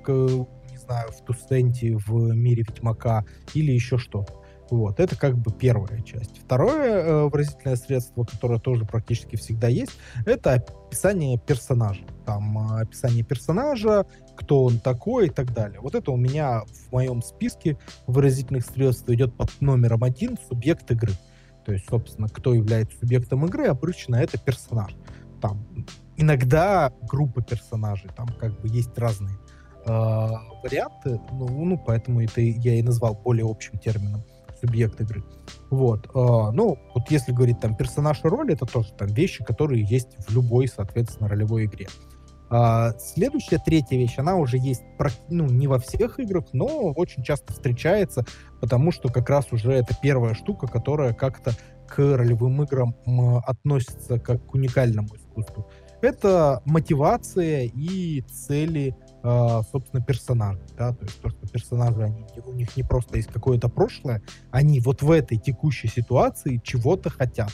в, 0.06 0.46
не 0.70 0.78
знаю, 0.78 1.10
в 1.10 1.24
Тустенте 1.24 1.96
в 1.96 2.32
мире 2.32 2.64
Ведьмака 2.66 3.24
или 3.54 3.72
еще 3.72 3.98
что-то. 3.98 4.45
Вот, 4.70 4.98
это 4.98 5.16
как 5.16 5.38
бы 5.38 5.52
первая 5.52 6.02
часть. 6.02 6.38
Второе 6.44 7.02
э, 7.02 7.28
выразительное 7.28 7.76
средство, 7.76 8.24
которое 8.24 8.58
тоже 8.58 8.84
практически 8.84 9.36
всегда 9.36 9.68
есть, 9.68 9.92
это 10.24 10.54
описание 10.54 11.38
персонажа. 11.38 12.02
Там 12.24 12.58
э, 12.58 12.82
описание 12.82 13.22
персонажа, 13.22 14.06
кто 14.36 14.64
он 14.64 14.80
такой 14.80 15.28
и 15.28 15.30
так 15.30 15.52
далее. 15.52 15.80
Вот 15.80 15.94
это 15.94 16.10
у 16.10 16.16
меня 16.16 16.62
в 16.62 16.92
моем 16.92 17.22
списке 17.22 17.78
выразительных 18.08 18.66
средств 18.66 19.08
идет 19.08 19.36
под 19.36 19.50
номером 19.60 20.02
один 20.02 20.36
субъект 20.48 20.90
игры. 20.90 21.12
То 21.64 21.72
есть, 21.72 21.88
собственно, 21.88 22.28
кто 22.28 22.52
является 22.52 22.98
субъектом 22.98 23.44
игры, 23.46 23.66
обычно 23.66 24.16
это 24.16 24.36
персонаж. 24.36 24.96
Там 25.40 25.64
иногда 26.16 26.92
группа 27.02 27.40
персонажей, 27.40 28.10
там 28.16 28.26
как 28.40 28.60
бы 28.60 28.68
есть 28.68 28.96
разные 28.98 29.36
э, 29.84 29.90
варианты, 29.90 31.20
ну, 31.30 31.64
ну, 31.64 31.78
поэтому 31.78 32.20
это 32.20 32.40
я 32.40 32.74
и 32.74 32.82
назвал 32.82 33.14
более 33.14 33.48
общим 33.48 33.78
термином 33.78 34.24
субъект 34.60 35.00
игры. 35.00 35.24
Вот. 35.70 36.06
Э, 36.06 36.50
ну, 36.52 36.78
вот 36.94 37.10
если 37.10 37.32
говорить 37.32 37.60
там 37.60 37.76
персонаж 37.76 38.24
и 38.24 38.28
роль, 38.28 38.52
это 38.52 38.66
тоже 38.66 38.92
там 38.92 39.08
вещи, 39.08 39.44
которые 39.44 39.84
есть 39.84 40.16
в 40.26 40.34
любой, 40.34 40.68
соответственно, 40.68 41.28
ролевой 41.28 41.66
игре. 41.66 41.88
А, 42.48 42.92
следующая, 42.98 43.58
третья 43.58 43.96
вещь, 43.96 44.14
она 44.18 44.36
уже 44.36 44.56
есть 44.58 44.82
ну, 45.28 45.46
не 45.46 45.66
во 45.66 45.78
всех 45.78 46.20
играх, 46.20 46.44
но 46.52 46.92
очень 46.92 47.24
часто 47.24 47.52
встречается, 47.52 48.24
потому 48.60 48.92
что 48.92 49.08
как 49.08 49.28
раз 49.28 49.52
уже 49.52 49.72
это 49.72 49.96
первая 50.00 50.34
штука, 50.34 50.68
которая 50.68 51.12
как-то 51.12 51.52
к 51.88 51.98
ролевым 51.98 52.62
играм 52.62 52.94
относится 53.46 54.18
как 54.18 54.44
к 54.46 54.54
уникальному 54.54 55.08
искусству. 55.16 55.68
Это 56.02 56.62
мотивация 56.64 57.64
и 57.64 58.20
цели 58.22 58.94
э, 59.22 59.60
собственно, 59.70 60.02
персонажей, 60.02 60.64
да, 60.76 60.92
то 60.92 61.04
есть 61.04 61.20
то, 61.20 61.28
что 61.28 61.48
персонажи, 61.48 62.02
они, 62.02 62.24
у 62.44 62.52
них 62.52 62.76
не 62.76 62.82
просто 62.82 63.16
есть 63.16 63.32
какое-то 63.32 63.68
прошлое, 63.68 64.22
они 64.50 64.80
вот 64.80 65.02
в 65.02 65.10
этой 65.10 65.38
текущей 65.38 65.88
ситуации 65.88 66.60
чего-то 66.62 67.10
хотят. 67.10 67.52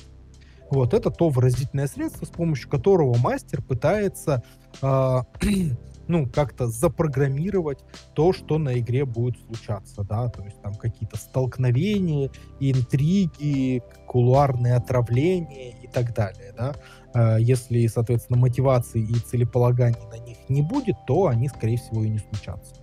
Вот, 0.70 0.94
это 0.94 1.10
то 1.10 1.28
выразительное 1.28 1.86
средство, 1.86 2.24
с 2.24 2.30
помощью 2.30 2.70
которого 2.70 3.16
мастер 3.18 3.60
пытается 3.62 4.42
э, 4.80 5.20
ну, 6.08 6.28
как-то 6.28 6.68
запрограммировать 6.68 7.84
то, 8.14 8.32
что 8.32 8.58
на 8.58 8.78
игре 8.78 9.04
будет 9.04 9.38
случаться, 9.46 10.02
да, 10.02 10.28
то 10.28 10.42
есть 10.42 10.60
там 10.62 10.74
какие-то 10.74 11.16
столкновения, 11.16 12.30
интриги, 12.60 13.82
кулуарные 14.06 14.74
отравления 14.74 15.70
и 15.82 15.88
так 15.88 16.14
далее, 16.14 16.52
да. 16.56 16.74
Э, 17.14 17.36
если, 17.40 17.86
соответственно, 17.86 18.38
мотивации 18.38 19.02
и 19.02 19.14
целеполаганий 19.14 20.06
на 20.10 20.18
них 20.18 20.38
не 20.48 20.62
будет, 20.62 20.96
то 21.06 21.26
они, 21.26 21.48
скорее 21.48 21.76
всего, 21.76 22.02
и 22.02 22.08
не 22.08 22.18
случатся. 22.18 22.76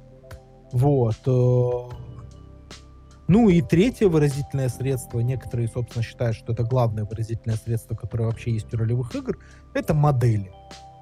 Вот. 0.71 1.17
Э. 1.25 2.09
Ну 3.27 3.47
и 3.47 3.61
третье 3.61 4.07
выразительное 4.07 4.69
средство, 4.69 5.19
некоторые, 5.19 5.67
собственно, 5.67 6.03
считают, 6.03 6.35
что 6.35 6.53
это 6.53 6.63
главное 6.63 7.05
выразительное 7.05 7.57
средство, 7.57 7.95
которое 7.95 8.25
вообще 8.25 8.51
есть 8.51 8.73
у 8.73 8.77
ролевых 8.77 9.15
игр, 9.15 9.37
это 9.75 9.93
модели. 9.93 10.51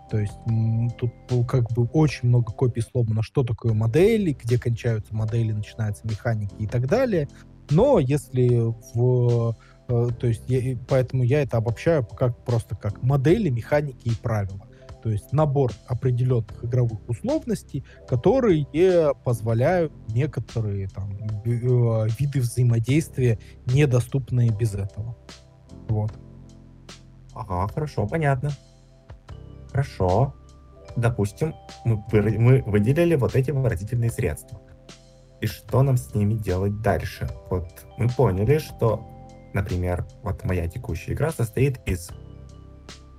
То 0.10 0.20
есть 0.20 0.38
тут 0.98 1.12
ну, 1.30 1.44
как 1.46 1.72
бы 1.72 1.86
очень 1.94 2.30
много 2.30 2.52
копий 2.54 2.82
сломано, 2.82 3.22
что 3.22 3.44
такое 3.44 3.74
модели, 3.74 4.32
где 4.32 4.58
кончаются 4.58 5.14
модели, 5.14 5.52
начинаются 5.52 6.08
механики 6.08 6.56
и 6.60 6.68
так 6.68 6.88
далее. 6.88 7.28
Но 7.70 8.00
если 8.00 8.74
в 8.94 9.56
э, 9.90 10.08
то 10.20 10.28
есть 10.28 10.44
я, 10.48 10.78
поэтому 10.88 11.24
я 11.24 11.42
это 11.42 11.58
обобщаю 11.58 12.06
как 12.06 12.44
просто 12.46 12.76
как 12.76 13.04
модели, 13.04 13.50
механики 13.50 14.08
и 14.08 14.16
правила. 14.16 14.68
То 15.04 15.12
есть 15.12 15.32
набор 15.32 15.72
определенных 15.88 16.64
игровых 16.64 17.08
условностей, 17.08 17.84
которые 18.08 18.66
позволяют 19.24 19.94
некоторые 20.10 20.88
там, 20.90 21.18
э, 21.46 22.08
виды 22.20 22.40
взаимодействия, 22.40 23.40
недоступные 23.66 24.50
без 24.50 24.74
этого. 24.74 25.18
Вот. 25.88 26.12
Ага, 27.34 27.68
хорошо, 27.74 28.08
понятно. 28.08 28.52
Хорошо. 29.78 30.34
Допустим, 30.96 31.54
мы, 31.86 32.02
мы 32.12 32.64
выделили 32.66 33.14
вот 33.14 33.36
эти 33.36 33.52
выразительные 33.52 34.10
средства. 34.10 34.60
И 35.40 35.46
что 35.46 35.84
нам 35.84 35.98
с 35.98 36.16
ними 36.16 36.34
делать 36.34 36.82
дальше? 36.82 37.30
Вот 37.52 37.68
мы 38.00 38.10
поняли, 38.10 38.58
что, 38.58 39.08
например, 39.54 40.08
вот 40.24 40.44
моя 40.46 40.68
текущая 40.68 41.14
игра 41.14 41.30
состоит 41.30 41.80
из 41.88 42.10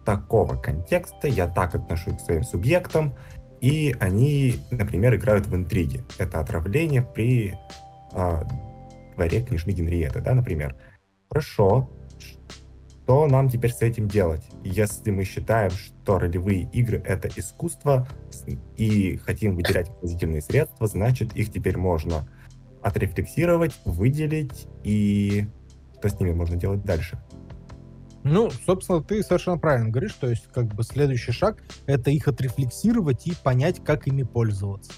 такого 0.04 0.56
контекста, 0.56 1.28
я 1.28 1.46
так 1.46 1.76
отношусь 1.76 2.16
к 2.16 2.22
своим 2.22 2.42
субъектам, 2.42 3.14
и 3.60 3.94
они, 4.00 4.56
например, 4.72 5.14
играют 5.14 5.46
в 5.46 5.54
интриги. 5.54 6.04
Это 6.18 6.40
отравление 6.40 7.02
при 7.02 7.56
э, 8.14 8.44
дворе 9.14 9.44
княжны 9.44 9.70
Генриеты, 9.70 10.20
да, 10.20 10.34
например. 10.34 10.74
Хорошо, 11.28 11.88
что 13.08 13.26
нам 13.26 13.48
теперь 13.48 13.72
с 13.72 13.80
этим 13.80 14.06
делать? 14.06 14.42
Если 14.64 15.10
мы 15.10 15.24
считаем, 15.24 15.70
что 15.70 16.18
ролевые 16.18 16.68
игры— 16.74 17.02
это 17.06 17.30
искусство, 17.34 18.06
и 18.76 19.16
хотим 19.16 19.56
выделять 19.56 19.90
позитивные 19.98 20.42
средства, 20.42 20.86
значит, 20.86 21.34
их 21.34 21.50
теперь 21.50 21.78
можно 21.78 22.28
отрефлексировать, 22.82 23.72
выделить, 23.86 24.66
и 24.84 25.46
что 25.98 26.10
с 26.10 26.20
ними 26.20 26.34
можно 26.34 26.56
делать 26.56 26.84
дальше? 26.84 27.18
Ну, 28.24 28.50
собственно, 28.50 29.02
ты 29.02 29.22
совершенно 29.22 29.56
правильно 29.56 29.88
говоришь, 29.88 30.12
то 30.12 30.28
есть 30.28 30.46
как 30.52 30.66
бы 30.66 30.82
следующий 30.82 31.32
шаг— 31.32 31.62
это 31.86 32.10
их 32.10 32.28
отрефлексировать 32.28 33.26
и 33.26 33.32
понять, 33.42 33.82
как 33.82 34.06
ими 34.06 34.24
пользоваться. 34.24 34.92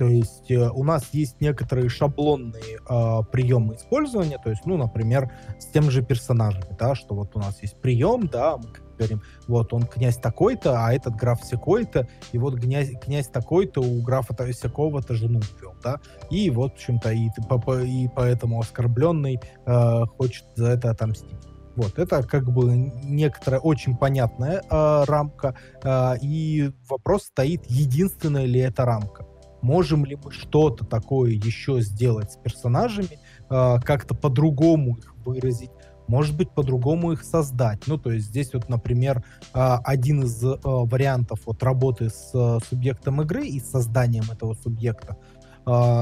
То 0.00 0.06
есть 0.06 0.50
э, 0.50 0.70
у 0.70 0.82
нас 0.82 1.10
есть 1.12 1.42
некоторые 1.42 1.90
шаблонные 1.90 2.78
э, 2.88 3.18
приемы 3.30 3.74
использования, 3.74 4.38
то 4.42 4.48
есть, 4.48 4.62
ну, 4.64 4.78
например, 4.78 5.30
с 5.58 5.66
тем 5.66 5.90
же 5.90 6.02
персонажами, 6.02 6.74
да, 6.78 6.94
что 6.94 7.14
вот 7.14 7.36
у 7.36 7.38
нас 7.38 7.60
есть 7.60 7.76
прием, 7.76 8.26
да, 8.26 8.56
мы 8.56 8.70
говорим, 8.96 9.20
вот 9.46 9.74
он 9.74 9.82
князь 9.82 10.16
такой-то, 10.16 10.86
а 10.86 10.94
этот 10.94 11.16
граф 11.16 11.42
всякой-то, 11.42 12.08
и 12.32 12.38
вот 12.38 12.58
князь, 12.58 12.92
князь 12.98 13.28
такой-то 13.28 13.82
у 13.82 14.00
графа 14.00 14.34
всякого-то 14.34 15.12
жену 15.12 15.42
ввел, 15.60 15.74
да, 15.84 16.00
и 16.30 16.48
вот, 16.48 16.70
в 16.70 16.74
общем-то, 16.76 17.12
и, 17.12 17.26
и 17.26 18.08
поэтому 18.16 18.58
оскорбленный 18.58 19.38
э, 19.66 20.04
хочет 20.16 20.46
за 20.56 20.68
это 20.68 20.92
отомстить. 20.92 21.46
Вот, 21.76 21.98
это 21.98 22.22
как 22.22 22.50
бы 22.50 22.74
некоторая 23.04 23.60
очень 23.60 23.98
понятная 23.98 24.62
э, 24.62 25.04
рамка, 25.04 25.56
э, 25.84 26.14
и 26.22 26.72
вопрос 26.88 27.24
стоит, 27.24 27.66
единственная 27.66 28.46
ли 28.46 28.60
это 28.60 28.86
рамка 28.86 29.26
можем 29.62 30.04
ли 30.04 30.16
мы 30.22 30.32
что-то 30.32 30.84
такое 30.84 31.32
еще 31.32 31.80
сделать 31.80 32.32
с 32.32 32.36
персонажами, 32.36 33.18
э, 33.50 33.80
как-то 33.84 34.14
по-другому 34.14 34.96
их 34.96 35.14
выразить, 35.24 35.70
может 36.06 36.36
быть, 36.36 36.50
по-другому 36.50 37.12
их 37.12 37.22
создать. 37.22 37.86
Ну, 37.86 37.98
то 37.98 38.10
есть 38.10 38.26
здесь 38.26 38.52
вот, 38.52 38.68
например, 38.68 39.24
э, 39.54 39.76
один 39.84 40.24
из 40.24 40.42
э, 40.42 40.56
вариантов 40.62 41.40
вот 41.46 41.62
работы 41.62 42.10
с 42.10 42.60
субъектом 42.68 43.22
игры 43.22 43.46
и 43.46 43.60
созданием 43.60 44.24
этого 44.30 44.54
субъекта 44.54 45.16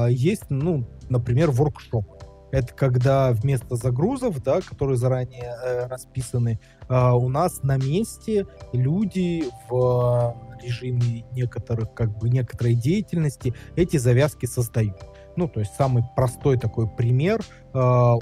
есть, 0.09 0.45
ну, 0.49 0.87
например, 1.09 1.51
воркшоп. 1.51 2.18
Это 2.51 2.73
когда 2.73 3.31
вместо 3.31 3.75
загрузов, 3.75 4.41
да, 4.43 4.61
которые 4.61 4.97
заранее 4.97 5.55
э, 5.63 5.87
расписаны, 5.87 6.59
э, 6.87 7.11
у 7.11 7.29
нас 7.29 7.63
на 7.63 7.77
месте 7.77 8.47
люди 8.73 9.43
в 9.69 10.35
режиме 10.61 11.25
некоторых, 11.31 11.93
как 11.93 12.17
бы, 12.17 12.29
некоторой 12.29 12.75
деятельности 12.75 13.53
эти 13.75 13.97
завязки 13.97 14.45
создают. 14.45 14.97
Ну, 15.35 15.47
то 15.47 15.59
есть 15.59 15.73
самый 15.75 16.03
простой 16.15 16.57
такой 16.57 16.87
пример. 16.87 17.41
Э, 17.73 18.15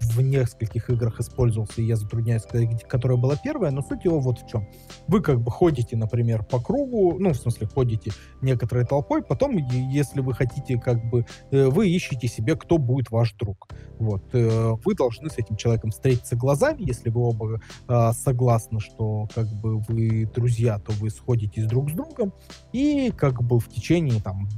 в 0.00 0.20
нескольких 0.20 0.90
играх 0.90 1.20
использовался, 1.20 1.80
и 1.80 1.84
я 1.84 1.96
затрудняюсь 1.96 2.42
сказать, 2.42 2.84
которая 2.84 3.18
была 3.18 3.36
первая, 3.36 3.70
но 3.70 3.82
суть 3.82 4.04
его 4.04 4.20
вот 4.20 4.40
в 4.40 4.48
чем. 4.48 4.68
Вы 5.06 5.20
как 5.20 5.40
бы 5.40 5.50
ходите, 5.50 5.96
например, 5.96 6.44
по 6.44 6.60
кругу, 6.60 7.18
ну, 7.18 7.30
в 7.32 7.36
смысле, 7.36 7.66
ходите 7.66 8.12
некоторой 8.40 8.84
толпой, 8.84 9.22
потом, 9.22 9.56
если 9.56 10.20
вы 10.20 10.34
хотите, 10.34 10.78
как 10.78 11.04
бы, 11.10 11.26
э, 11.50 11.66
вы 11.66 11.88
ищете 11.88 12.28
себе, 12.28 12.56
кто 12.56 12.78
будет 12.78 13.10
ваш 13.10 13.34
друг. 13.34 13.68
Вот. 13.98 14.22
Э, 14.32 14.74
вы 14.84 14.94
должны 14.94 15.30
с 15.30 15.38
этим 15.38 15.56
человеком 15.56 15.90
встретиться 15.90 16.36
глазами, 16.36 16.82
если 16.82 17.10
вы 17.10 17.22
оба 17.22 17.60
а, 17.86 18.12
согласны, 18.12 18.80
что, 18.80 19.28
как 19.34 19.46
бы, 19.60 19.78
вы 19.80 20.30
друзья, 20.34 20.78
то 20.78 20.92
вы 20.92 21.10
сходитесь 21.10 21.66
друг 21.66 21.90
с 21.90 21.94
другом, 21.94 22.32
и, 22.72 23.12
как 23.16 23.42
бы, 23.42 23.58
в 23.58 23.68
течение, 23.68 24.20
там, 24.20 24.48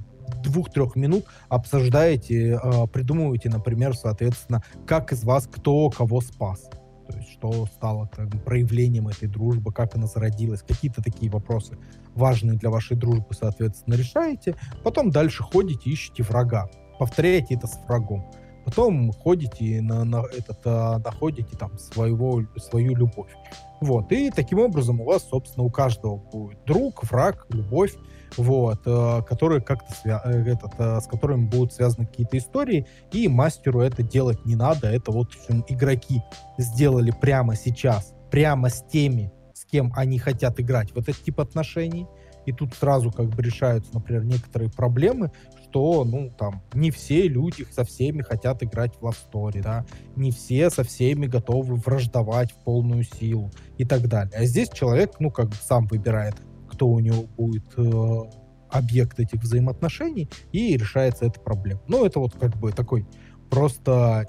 двух-трех 0.42 0.96
минут 0.96 1.24
обсуждаете, 1.48 2.58
э, 2.62 2.86
придумываете, 2.86 3.48
например, 3.48 3.94
соответственно, 3.94 4.62
как 4.86 5.12
из 5.12 5.24
вас 5.24 5.46
кто 5.46 5.90
кого 5.90 6.20
спас. 6.20 6.68
То 7.08 7.16
есть 7.16 7.32
что 7.32 7.66
стало 7.66 8.08
бы, 8.16 8.38
проявлением 8.38 9.08
этой 9.08 9.28
дружбы, 9.28 9.72
как 9.72 9.96
она 9.96 10.06
зародилась, 10.06 10.62
какие-то 10.62 11.02
такие 11.02 11.30
вопросы 11.30 11.76
важные 12.14 12.56
для 12.56 12.70
вашей 12.70 12.96
дружбы, 12.96 13.34
соответственно, 13.34 13.94
решаете. 13.94 14.54
Потом 14.84 15.10
дальше 15.10 15.42
ходите, 15.42 15.90
ищете 15.90 16.22
врага. 16.22 16.68
Повторяете 16.98 17.54
это 17.54 17.66
с 17.66 17.78
врагом. 17.86 18.30
Потом 18.64 19.12
ходите 19.12 19.80
на, 19.80 20.04
на 20.04 20.22
этот, 20.36 20.58
а, 20.64 20.98
находите 20.98 21.56
там 21.56 21.78
своего, 21.78 22.42
свою 22.56 22.94
любовь. 22.94 23.30
Вот. 23.80 24.12
И 24.12 24.30
таким 24.30 24.58
образом 24.58 25.00
у 25.00 25.04
вас, 25.04 25.26
собственно, 25.28 25.64
у 25.64 25.70
каждого 25.70 26.16
будет 26.16 26.58
друг, 26.66 27.02
враг, 27.04 27.46
любовь 27.50 27.94
вот, 28.36 28.80
э, 28.86 29.22
которые 29.28 29.60
как-то 29.60 29.92
свя- 29.92 30.20
э, 30.24 30.52
этот, 30.52 30.72
э, 30.78 31.00
с 31.00 31.06
которыми 31.06 31.46
будут 31.46 31.72
связаны 31.72 32.06
какие-то 32.06 32.38
истории, 32.38 32.86
и 33.12 33.28
мастеру 33.28 33.80
это 33.80 34.02
делать 34.02 34.44
не 34.44 34.56
надо, 34.56 34.88
это 34.88 35.10
вот 35.10 35.28
игроки 35.68 36.22
сделали 36.58 37.10
прямо 37.10 37.56
сейчас, 37.56 38.14
прямо 38.30 38.68
с 38.68 38.82
теми, 38.82 39.32
с 39.54 39.64
кем 39.64 39.92
они 39.96 40.18
хотят 40.18 40.60
играть 40.60 40.92
в 40.92 40.98
этот 40.98 41.16
тип 41.22 41.40
отношений, 41.40 42.06
и 42.46 42.52
тут 42.52 42.74
сразу 42.74 43.10
как 43.10 43.28
бы 43.28 43.42
решаются, 43.42 43.90
например, 43.92 44.24
некоторые 44.24 44.70
проблемы, 44.70 45.30
что, 45.70 46.04
ну, 46.04 46.30
там, 46.36 46.62
не 46.74 46.90
все 46.90 47.28
люди 47.28 47.64
со 47.70 47.84
всеми 47.84 48.22
хотят 48.22 48.62
играть 48.62 48.96
в 48.96 49.04
Love 49.04 49.16
Story, 49.32 49.62
да, 49.62 49.86
не 50.16 50.32
все 50.32 50.68
со 50.68 50.82
всеми 50.82 51.26
готовы 51.26 51.76
враждовать 51.76 52.52
в 52.52 52.56
полную 52.64 53.04
силу 53.04 53.50
и 53.78 53.84
так 53.84 54.08
далее. 54.08 54.34
А 54.36 54.44
здесь 54.44 54.68
человек, 54.70 55.12
ну, 55.20 55.30
как 55.30 55.50
бы 55.50 55.54
сам 55.54 55.86
выбирает, 55.86 56.34
кто 56.68 56.88
у 56.88 56.98
него 56.98 57.24
будет 57.36 57.64
э, 57.76 58.20
объект 58.70 59.20
этих 59.20 59.40
взаимоотношений, 59.40 60.28
и 60.52 60.76
решается 60.76 61.26
эта 61.26 61.40
проблема. 61.40 61.80
Ну, 61.86 62.04
это 62.04 62.18
вот 62.18 62.34
как 62.34 62.56
бы 62.56 62.72
такой 62.72 63.06
просто, 63.48 64.28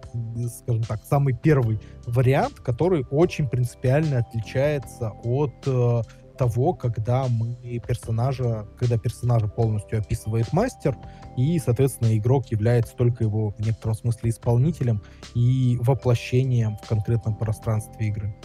скажем 0.60 0.84
так, 0.84 1.04
самый 1.06 1.36
первый 1.36 1.80
вариант, 2.06 2.60
который 2.60 3.06
очень 3.10 3.48
принципиально 3.48 4.20
отличается 4.20 5.12
от 5.24 5.54
э, 5.66 6.02
того, 6.42 6.74
когда 6.74 7.28
мы 7.28 7.56
персонажа, 7.88 8.66
когда 8.80 8.98
персонажа 8.98 9.48
полностью 9.48 10.00
описывает 10.00 10.52
мастер, 10.54 10.98
и, 11.38 11.60
соответственно, 11.60 12.18
игрок 12.18 12.48
является 12.48 12.96
только 12.96 13.24
его 13.24 13.52
в 13.52 13.60
некотором 13.60 13.94
смысле 13.94 14.32
исполнителем 14.32 15.04
и 15.36 15.78
воплощением 15.82 16.78
в 16.78 16.88
конкретном 16.88 17.36
пространстве 17.36 18.08
игры. 18.08 18.36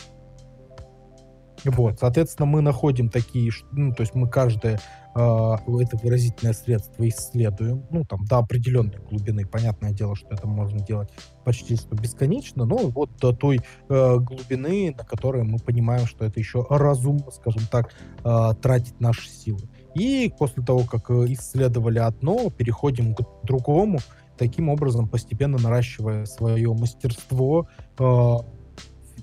Вот, 1.70 1.98
соответственно, 1.98 2.46
мы 2.46 2.60
находим 2.60 3.08
такие, 3.08 3.50
ну, 3.72 3.92
то 3.92 4.02
есть 4.02 4.14
мы 4.14 4.28
каждое 4.28 4.80
э, 5.14 5.18
это 5.18 5.96
выразительное 5.96 6.52
средство 6.52 7.08
исследуем, 7.08 7.84
ну, 7.90 8.04
там, 8.04 8.24
до 8.24 8.38
определенной 8.38 8.98
глубины. 8.98 9.46
Понятное 9.46 9.92
дело, 9.92 10.14
что 10.14 10.28
это 10.30 10.46
можно 10.46 10.80
делать 10.80 11.10
почти 11.44 11.76
что 11.76 11.96
бесконечно, 11.96 12.64
но 12.64 12.76
вот 12.76 13.16
до 13.18 13.32
той 13.32 13.60
э, 13.88 14.16
глубины, 14.18 14.94
на 14.96 15.04
которой 15.04 15.42
мы 15.42 15.58
понимаем, 15.58 16.06
что 16.06 16.24
это 16.24 16.38
еще 16.40 16.66
разумно, 16.68 17.30
скажем 17.30 17.62
так, 17.70 17.92
э, 18.24 18.54
тратить 18.60 19.00
наши 19.00 19.28
силы. 19.28 19.68
И 19.94 20.32
после 20.38 20.62
того, 20.62 20.80
как 20.80 21.10
исследовали 21.10 21.98
одно, 21.98 22.50
переходим 22.50 23.14
к 23.14 23.22
другому, 23.44 23.98
таким 24.36 24.68
образом 24.68 25.08
постепенно 25.08 25.58
наращивая 25.58 26.26
свое 26.26 26.72
мастерство, 26.74 27.68
э, 27.98 28.36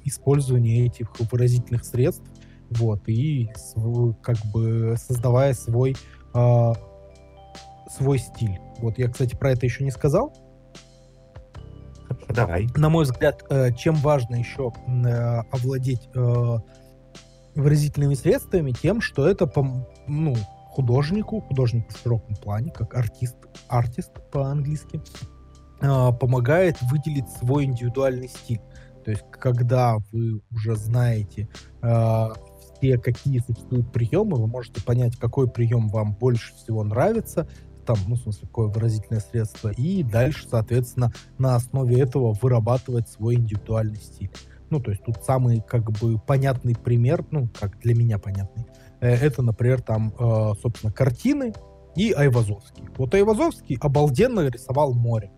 использования 0.06 0.86
этих 0.86 1.12
выразительных 1.32 1.86
средств, 1.86 2.24
вот, 2.78 3.08
и 3.08 3.50
как 4.22 4.38
бы 4.54 4.96
создавая 4.98 5.54
свой, 5.54 5.96
э, 6.34 6.74
свой 7.90 8.20
стиль. 8.20 8.60
Вот 8.80 8.98
я, 8.98 9.10
кстати, 9.10 9.36
про 9.36 9.52
это 9.52 9.66
еще 9.66 9.84
не 9.84 9.92
сказал. 9.92 10.34
Давай. 12.30 12.68
На 12.76 12.90
мой 12.90 13.06
взгляд, 13.06 13.44
э, 13.50 13.74
чем 13.74 13.96
важно 13.96 14.36
еще 14.36 14.72
э, 14.88 15.42
овладеть 15.52 16.10
э, 16.16 16.58
выразительными 17.56 18.16
средствами, 18.16 18.72
тем, 18.72 19.02
что 19.02 19.28
это, 19.28 19.52
ну, 20.08 20.36
художнику, 20.70 21.42
художнику 21.42 21.94
в 21.94 21.98
широком 21.98 22.36
плане, 22.36 22.72
как 22.72 22.96
артист, 22.96 23.36
артист 23.68 24.12
по-английски, 24.32 25.02
помогает 25.80 26.82
выделить 26.84 27.30
свой 27.30 27.66
индивидуальный 27.66 28.30
стиль. 28.30 28.62
То 29.04 29.12
есть, 29.12 29.24
когда 29.32 29.98
вы 30.12 30.42
уже 30.50 30.76
знаете 30.76 31.50
все, 32.84 32.98
какие 32.98 33.40
существуют 33.40 33.94
приемы, 33.94 34.36
вы 34.36 34.48
можете 34.48 34.84
понять, 34.84 35.16
какой 35.16 35.50
прием 35.50 35.88
вам 35.88 36.14
больше 36.14 36.54
всего 36.56 36.84
нравится, 36.84 37.48
там, 37.86 37.98
ну, 38.08 38.16
в 38.16 38.20
смысле, 38.20 38.48
какое 38.48 38.68
выразительное 38.68 39.22
средство, 39.22 39.70
и 39.70 40.04
дальше, 40.04 40.48
соответственно, 40.50 41.14
на 41.38 41.56
основе 41.56 42.00
этого 42.02 42.34
вырабатывать 42.34 43.08
свой 43.08 43.36
индивидуальный 43.36 44.02
стиль. 44.02 44.32
Ну, 44.70 44.82
то 44.82 44.92
есть 44.92 45.04
тут 45.04 45.24
самый, 45.24 45.62
как 45.62 45.92
бы, 45.92 46.20
понятный 46.20 46.76
пример, 46.76 47.26
ну, 47.32 47.48
как 47.58 47.80
для 47.80 47.96
меня 47.96 48.20
понятный, 48.20 48.66
э, 49.00 49.10
это, 49.10 49.42
например, 49.42 49.82
там, 49.82 50.14
э, 50.20 50.54
собственно, 50.62 50.92
картины 50.92 51.54
и 51.96 52.12
Айвазовский. 52.12 52.84
Вот 52.98 53.14
Айвазовский 53.14 53.78
обалденно 53.80 54.42
рисовал 54.50 54.94
море. 54.94 55.32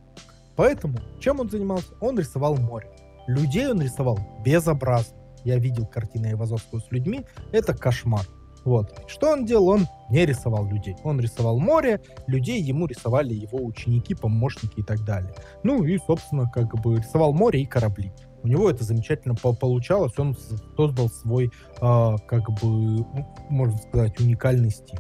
Поэтому 0.56 0.98
чем 1.20 1.42
он 1.42 1.50
занимался? 1.50 1.94
Он 2.02 2.18
рисовал 2.18 2.56
море. 2.56 2.90
Людей 3.28 3.68
он 3.68 3.82
рисовал 3.82 4.18
безобразно. 4.44 5.25
Я 5.46 5.58
видел 5.58 5.86
картины 5.86 6.28
Айвазовского 6.28 6.80
с 6.80 6.92
людьми. 6.92 7.26
Это 7.54 7.74
кошмар. 7.74 8.26
Вот. 8.66 9.04
Что 9.08 9.32
он 9.32 9.46
делал? 9.46 9.70
Он 9.70 9.88
не 10.10 10.26
рисовал 10.26 10.66
людей. 10.66 10.96
Он 11.04 11.20
рисовал 11.20 11.60
море, 11.60 12.02
людей 12.26 12.62
ему 12.62 12.88
рисовали 12.88 13.34
его 13.34 13.64
ученики, 13.64 14.16
помощники 14.16 14.80
и 14.80 14.84
так 14.84 15.06
далее. 15.06 15.34
Ну 15.64 15.84
и, 15.84 16.00
собственно, 16.00 16.50
как 16.50 16.74
бы 16.82 16.98
рисовал 16.98 17.32
море 17.32 17.62
и 17.62 17.66
корабли. 17.66 18.12
У 18.42 18.48
него 18.48 18.70
это 18.70 18.84
замечательно 18.84 19.36
получалось. 19.36 20.14
Он 20.18 20.36
создал 20.76 21.10
свой, 21.10 21.46
э, 21.48 22.16
как 22.28 22.50
бы, 22.60 22.64
ну, 22.64 23.28
можно 23.50 23.78
сказать, 23.78 24.20
уникальный 24.20 24.72
стиль. 24.72 25.00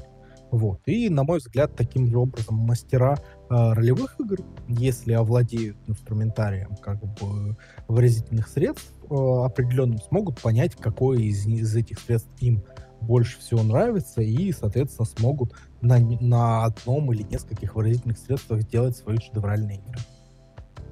Вот. 0.51 0.79
И, 0.85 1.09
на 1.09 1.23
мой 1.23 1.39
взгляд, 1.39 1.75
таким 1.75 2.07
же 2.07 2.17
образом 2.17 2.55
мастера 2.55 3.15
э, 3.15 3.73
ролевых 3.73 4.15
игр, 4.19 4.37
если 4.67 5.13
овладеют 5.13 5.77
инструментарием 5.87 6.75
как 6.77 7.01
бы 7.01 7.57
выразительных 7.87 8.47
средств 8.47 8.93
э, 9.09 9.13
определенным, 9.13 9.99
смогут 9.99 10.41
понять, 10.41 10.75
какое 10.75 11.19
из, 11.19 11.45
из 11.45 11.75
этих 11.75 11.99
средств 11.99 12.31
им 12.39 12.63
больше 13.01 13.39
всего 13.39 13.63
нравится, 13.63 14.21
и, 14.21 14.51
соответственно, 14.51 15.05
смогут 15.05 15.53
на, 15.81 15.99
на 15.99 16.65
одном 16.65 17.11
или 17.11 17.23
нескольких 17.23 17.75
выразительных 17.75 18.17
средствах 18.17 18.61
сделать 18.61 18.95
свои 18.95 19.17
шедевральные 19.17 19.79
игры. 19.79 19.99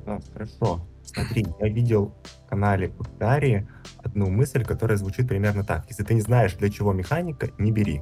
Да, 0.06 0.20
хорошо. 0.34 0.86
Смотри, 1.04 1.46
я 1.60 1.68
видел 1.68 2.14
в 2.24 2.50
канале 2.50 2.90
Пактарии 2.90 3.68
одну 4.04 4.30
мысль, 4.30 4.64
которая 4.64 4.98
звучит 4.98 5.28
примерно 5.28 5.64
так. 5.64 5.86
Если 5.90 6.04
ты 6.04 6.14
не 6.14 6.22
знаешь, 6.22 6.54
для 6.56 6.70
чего 6.70 6.94
механика, 6.94 7.50
не 7.58 7.72
бери. 7.72 8.02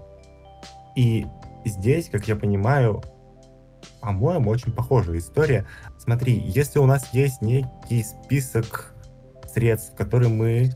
И 0.96 1.26
здесь, 1.65 2.10
как 2.10 2.28
я 2.28 2.36
понимаю, 2.36 3.04
по-моему, 4.02 4.50
очень 4.50 4.71
похожая 4.71 5.17
история. 5.17 5.65
Смотри, 5.97 6.34
если 6.34 6.80
у 6.80 6.86
нас 6.86 7.13
есть 7.13 7.41
некий 7.41 8.04
список 8.04 8.93
средств, 9.47 9.95
которые 9.95 10.30
мы 10.30 10.71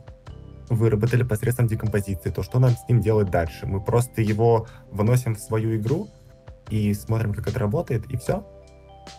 выработали 0.70 1.24
посредством 1.24 1.68
декомпозиции, 1.68 2.30
то 2.30 2.44
что 2.44 2.60
нам 2.60 2.72
с 2.72 2.88
ним 2.90 3.02
делать 3.02 3.30
дальше? 3.30 3.66
Мы 3.66 3.82
просто 3.82 4.22
его 4.22 4.68
выносим 4.92 5.36
в 5.36 5.40
свою 5.40 5.76
игру 5.78 6.10
и 6.70 6.94
смотрим, 6.94 7.34
как 7.34 7.48
это 7.48 7.60
работает, 7.60 8.06
и 8.08 8.18
все? 8.18 8.44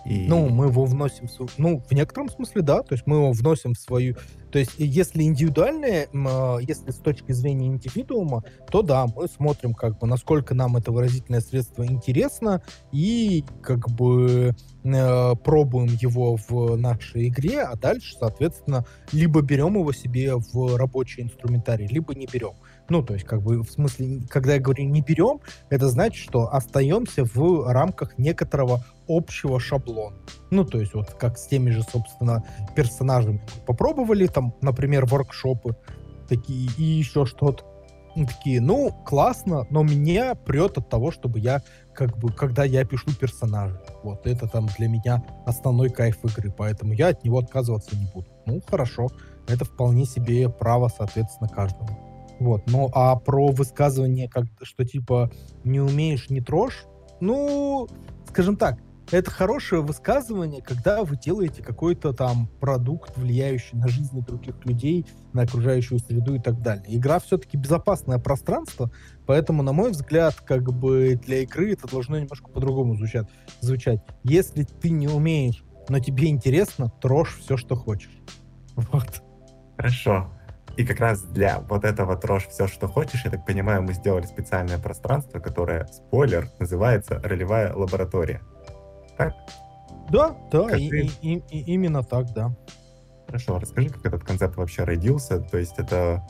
И... 0.04 0.26
Ну, 0.28 0.48
мы 0.48 0.66
его 0.66 0.84
вносим, 0.84 1.28
в, 1.28 1.58
ну, 1.58 1.80
в 1.80 1.92
некотором 1.92 2.28
смысле, 2.28 2.62
да, 2.62 2.82
то 2.82 2.94
есть 2.94 3.06
мы 3.06 3.16
его 3.16 3.32
вносим 3.32 3.74
в 3.74 3.78
свою, 3.78 4.16
то 4.50 4.58
есть 4.58 4.72
если 4.78 5.22
индивидуальное, 5.22 6.08
а, 6.14 6.58
если 6.58 6.90
с 6.90 6.96
точки 6.96 7.32
зрения 7.32 7.66
индивидуума, 7.66 8.42
то 8.70 8.82
да, 8.82 9.06
мы 9.06 9.28
смотрим, 9.28 9.74
как 9.74 9.98
бы, 9.98 10.06
насколько 10.06 10.54
нам 10.54 10.76
это 10.76 10.92
выразительное 10.92 11.40
средство 11.40 11.84
интересно, 11.84 12.62
и 12.92 13.44
как 13.62 13.90
бы 13.90 14.54
э, 14.84 15.34
пробуем 15.44 15.88
его 16.00 16.38
в 16.48 16.76
нашей 16.76 17.28
игре, 17.28 17.62
а 17.62 17.76
дальше, 17.76 18.16
соответственно, 18.18 18.86
либо 19.12 19.42
берем 19.42 19.74
его 19.74 19.92
себе 19.92 20.36
в 20.36 20.76
рабочий 20.76 21.22
инструментарий, 21.22 21.86
либо 21.86 22.14
не 22.14 22.26
берем. 22.26 22.54
Ну, 22.88 23.02
то 23.02 23.14
есть, 23.14 23.26
как 23.26 23.42
бы, 23.42 23.62
в 23.62 23.70
смысле, 23.70 24.22
когда 24.28 24.54
я 24.54 24.60
говорю 24.60 24.84
не 24.84 25.02
берем, 25.02 25.40
это 25.70 25.88
значит, 25.88 26.22
что 26.22 26.52
остаемся 26.52 27.24
в 27.24 27.70
рамках 27.70 28.16
некоторого 28.16 28.84
общего 29.08 29.60
шаблона. 29.60 30.16
Ну, 30.50 30.64
то 30.64 30.78
есть, 30.78 30.94
вот 30.94 31.10
как 31.10 31.38
с 31.38 31.46
теми 31.46 31.70
же, 31.70 31.82
собственно, 31.82 32.44
персонажами 32.74 33.42
попробовали, 33.66 34.26
там, 34.26 34.54
например, 34.62 35.06
воркшопы 35.06 35.76
такие 36.28 36.70
и 36.76 36.82
еще 36.82 37.26
что-то. 37.26 37.64
Ну, 38.16 38.26
такие, 38.26 38.62
ну, 38.62 38.90
классно, 39.04 39.66
но 39.68 39.82
меня 39.82 40.34
прет 40.34 40.78
от 40.78 40.88
того, 40.88 41.10
чтобы 41.10 41.38
я, 41.38 41.62
как 41.94 42.16
бы, 42.16 42.32
когда 42.32 42.64
я 42.64 42.82
пишу 42.86 43.14
персонажа. 43.14 43.78
Вот, 44.02 44.26
это 44.26 44.48
там 44.48 44.68
для 44.78 44.88
меня 44.88 45.22
основной 45.44 45.90
кайф 45.90 46.24
игры, 46.24 46.50
поэтому 46.50 46.94
я 46.94 47.08
от 47.08 47.24
него 47.24 47.38
отказываться 47.38 47.94
не 47.94 48.06
буду. 48.14 48.26
Ну, 48.46 48.62
хорошо, 48.66 49.08
это 49.46 49.66
вполне 49.66 50.06
себе 50.06 50.48
право, 50.48 50.88
соответственно, 50.88 51.50
каждому. 51.50 51.88
Вот, 52.40 52.62
ну, 52.68 52.90
а 52.94 53.16
про 53.16 53.48
высказывание, 53.48 54.30
как, 54.30 54.44
что, 54.62 54.86
типа, 54.86 55.30
не 55.64 55.80
умеешь, 55.80 56.30
не 56.30 56.40
трожь, 56.40 56.84
ну, 57.20 57.86
скажем 58.28 58.56
так, 58.56 58.78
это 59.10 59.30
хорошее 59.30 59.82
высказывание, 59.82 60.62
когда 60.62 61.04
вы 61.04 61.16
делаете 61.16 61.62
какой-то 61.62 62.12
там 62.12 62.48
продукт, 62.60 63.16
влияющий 63.16 63.78
на 63.78 63.88
жизни 63.88 64.20
других 64.20 64.64
людей, 64.64 65.06
на 65.32 65.42
окружающую 65.42 65.98
среду 66.00 66.34
и 66.34 66.40
так 66.40 66.60
далее. 66.60 66.84
Игра 66.88 67.20
все-таки 67.20 67.56
безопасное 67.56 68.18
пространство, 68.18 68.90
поэтому, 69.26 69.62
на 69.62 69.72
мой 69.72 69.92
взгляд, 69.92 70.34
как 70.40 70.72
бы 70.72 71.20
для 71.24 71.42
игры 71.42 71.72
это 71.72 71.88
должно 71.88 72.18
немножко 72.18 72.48
по-другому 72.48 72.96
звучать. 72.96 73.28
звучать. 73.60 74.00
Если 74.24 74.64
ты 74.64 74.90
не 74.90 75.08
умеешь, 75.08 75.62
но 75.88 76.00
тебе 76.00 76.28
интересно, 76.28 76.90
трожь 77.00 77.36
все, 77.38 77.56
что 77.56 77.76
хочешь. 77.76 78.18
Вот. 78.74 79.22
Хорошо. 79.76 80.32
И 80.76 80.84
как 80.84 81.00
раз 81.00 81.22
для 81.22 81.60
вот 81.60 81.84
этого 81.84 82.16
трожь 82.16 82.46
все, 82.48 82.66
что 82.66 82.88
хочешь, 82.88 83.24
я 83.24 83.30
так 83.30 83.46
понимаю, 83.46 83.82
мы 83.82 83.94
сделали 83.94 84.26
специальное 84.26 84.78
пространство, 84.78 85.38
которое, 85.38 85.86
спойлер, 85.86 86.50
называется 86.58 87.18
ролевая 87.22 87.72
лаборатория 87.74 88.42
так? 89.16 89.34
Да, 90.10 90.36
да, 90.50 90.76
и, 90.76 90.88
и, 90.88 91.10
и, 91.22 91.42
и 91.50 91.72
именно 91.72 92.02
так, 92.02 92.32
да. 92.32 92.54
Хорошо, 93.26 93.58
расскажи, 93.58 93.88
как 93.88 94.06
этот 94.06 94.24
концепт 94.24 94.56
вообще 94.56 94.84
родился. 94.84 95.40
То 95.40 95.58
есть 95.58 95.78
это 95.78 96.22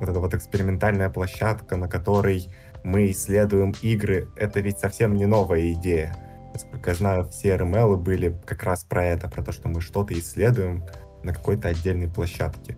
вот 0.00 0.08
эта 0.08 0.18
вот 0.18 0.34
экспериментальная 0.34 1.10
площадка, 1.10 1.76
на 1.76 1.88
которой 1.88 2.48
мы 2.82 3.10
исследуем 3.10 3.74
игры, 3.82 4.28
это 4.36 4.60
ведь 4.60 4.78
совсем 4.78 5.14
не 5.14 5.26
новая 5.26 5.72
идея. 5.72 6.16
Насколько 6.52 6.90
я 6.90 6.96
знаю, 6.96 7.28
все 7.28 7.56
RML 7.56 7.96
были 7.96 8.36
как 8.44 8.62
раз 8.64 8.84
про 8.84 9.04
это, 9.04 9.28
про 9.28 9.42
то, 9.42 9.52
что 9.52 9.68
мы 9.68 9.80
что-то 9.80 10.18
исследуем 10.18 10.84
на 11.22 11.32
какой-то 11.32 11.68
отдельной 11.68 12.08
площадке. 12.08 12.76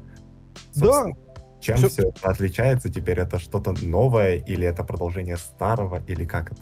Собственно, 0.73 1.15
да. 1.15 1.35
Чем 1.61 1.77
все... 1.79 1.89
все 1.89 2.09
это 2.09 2.29
отличается 2.29 2.91
теперь? 2.91 3.21
Это 3.21 3.39
что-то 3.39 3.75
новое 3.83 4.37
или 4.37 4.67
это 4.67 4.85
продолжение 4.85 5.39
старого, 5.39 6.03
или 6.07 6.25
как 6.25 6.53
это? 6.53 6.61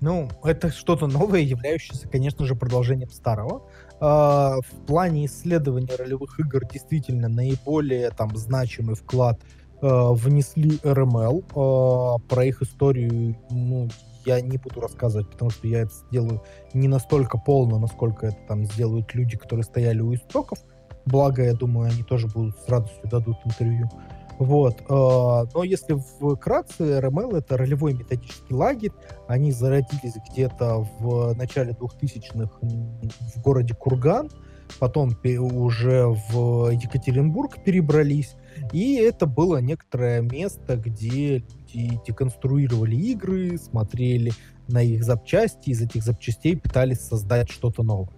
Ну, 0.00 0.28
это 0.44 0.70
что-то 0.70 1.08
новое, 1.08 1.40
являющееся, 1.40 2.08
конечно 2.08 2.44
же, 2.44 2.54
продолжением 2.54 3.10
старого. 3.10 3.62
А, 4.00 4.56
в 4.60 4.86
плане 4.86 5.26
исследования 5.26 5.94
ролевых 5.96 6.38
игр 6.38 6.64
действительно 6.66 7.28
наиболее 7.28 8.10
там 8.10 8.36
значимый 8.36 8.94
вклад 8.94 9.40
а, 9.80 10.12
внесли 10.12 10.78
RML. 10.84 11.44
А, 11.54 12.18
про 12.28 12.44
их 12.44 12.62
историю, 12.62 13.36
ну, 13.50 13.88
я 14.24 14.40
не 14.40 14.56
буду 14.56 14.80
рассказывать, 14.80 15.30
потому 15.30 15.50
что 15.50 15.66
я 15.66 15.80
это 15.80 15.92
сделаю 16.08 16.42
не 16.74 16.86
настолько 16.86 17.38
полно, 17.38 17.78
насколько 17.78 18.26
это 18.26 18.38
там 18.46 18.66
сделают 18.66 19.12
люди, 19.14 19.36
которые 19.36 19.64
стояли 19.64 20.00
у 20.00 20.14
истоков. 20.14 20.58
Благо, 21.06 21.42
я 21.42 21.54
думаю, 21.54 21.90
они 21.90 22.02
тоже 22.04 22.28
будут 22.28 22.56
с 22.58 22.68
радостью 22.68 23.08
дадут 23.08 23.38
интервью. 23.44 23.90
Вот. 24.38 24.80
Э, 24.82 25.48
но 25.52 25.64
если 25.64 25.94
вкратце, 25.94 27.00
РМЛ— 27.00 27.36
это 27.36 27.56
ролевой 27.56 27.94
методический 27.94 28.54
лагерь. 28.54 28.92
Они 29.26 29.52
зародились 29.52 30.14
где-то 30.30 30.86
в 30.98 31.34
начале 31.34 31.72
2000-х 31.72 32.50
в 32.60 33.42
городе 33.42 33.74
Курган, 33.74 34.30
потом 34.78 35.16
уже 35.24 36.06
в 36.30 36.70
Екатеринбург 36.70 37.62
перебрались. 37.64 38.36
И 38.72 38.94
это 38.96 39.26
было 39.26 39.58
некоторое 39.58 40.20
место, 40.20 40.76
где 40.76 41.38
люди 41.38 42.00
деконструировали 42.06 42.96
игры, 42.96 43.58
смотрели 43.58 44.32
на 44.68 44.82
их 44.82 45.04
запчасти, 45.04 45.70
из 45.70 45.80
этих 45.80 46.02
запчастей 46.02 46.56
пытались 46.56 47.00
создать 47.00 47.50
что-то 47.50 47.82
новое. 47.82 48.17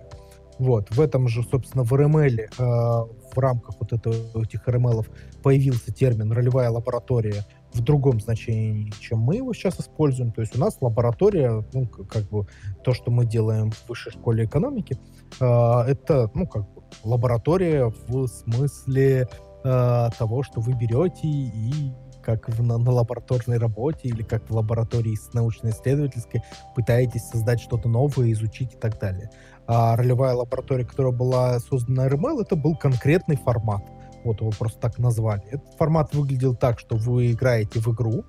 Вот, 0.61 0.95
в 0.95 1.01
этом 1.01 1.27
же, 1.27 1.43
собственно, 1.43 1.85
в 1.85 1.95
RML, 1.95 2.39
э, 2.39 2.49
в 2.59 3.39
рамках 3.39 3.77
вот 3.81 3.95
этого, 3.95 4.15
этих 4.43 4.69
RML 4.69 5.07
появился 5.43 5.91
термин 5.91 6.33
«ролевая 6.33 6.69
лаборатория» 6.69 7.47
в 7.73 7.81
другом 7.83 8.21
значении, 8.21 8.93
чем 9.01 9.21
мы 9.21 9.37
его 9.37 9.55
сейчас 9.55 9.81
используем. 9.81 10.33
То 10.33 10.43
есть 10.43 10.55
у 10.55 10.61
нас 10.61 10.77
лаборатория, 10.83 11.65
ну, 11.73 11.87
как 11.87 12.29
бы 12.29 12.47
то, 12.85 12.93
что 12.93 13.11
мы 13.11 13.25
делаем 13.25 13.71
в 13.71 13.89
высшей 13.89 14.13
школе 14.13 14.45
экономики, 14.45 14.99
э, 15.41 15.45
это, 15.91 16.31
ну, 16.35 16.47
как 16.47 16.71
бы 16.75 16.83
лаборатория 17.05 17.91
в 18.09 18.27
смысле 18.27 19.29
э, 19.65 20.09
того, 20.19 20.43
что 20.43 20.61
вы 20.61 20.75
берете 20.75 21.27
и 21.27 21.91
как 22.23 22.49
в, 22.49 22.63
на, 22.63 22.79
на 22.79 22.91
лабораторной 22.91 23.59
работе 23.59 24.09
или 24.09 24.23
как 24.23 24.49
в 24.49 24.55
лаборатории 24.55 25.15
с 25.15 25.33
научно-исследовательской 25.33 26.43
пытаетесь 26.75 27.23
создать 27.23 27.61
что-то 27.61 27.89
новое, 27.89 28.33
изучить 28.33 28.75
и 28.75 28.77
так 28.77 28.99
далее. 28.99 29.31
А 29.73 29.95
ролевая 29.95 30.35
лаборатория, 30.35 30.85
которая 30.85 31.13
была 31.13 31.61
создана 31.61 32.09
RML, 32.09 32.43
это 32.43 32.57
был 32.57 32.75
конкретный 32.75 33.37
формат. 33.37 33.89
Вот 34.25 34.41
его 34.41 34.51
просто 34.51 34.81
так 34.81 34.99
назвали. 34.99 35.45
Этот 35.47 35.75
формат 35.79 36.13
выглядел 36.13 36.57
так, 36.57 36.81
что 36.81 36.97
вы 36.97 37.31
играете 37.31 37.79
в 37.79 37.87
игру, 37.95 38.25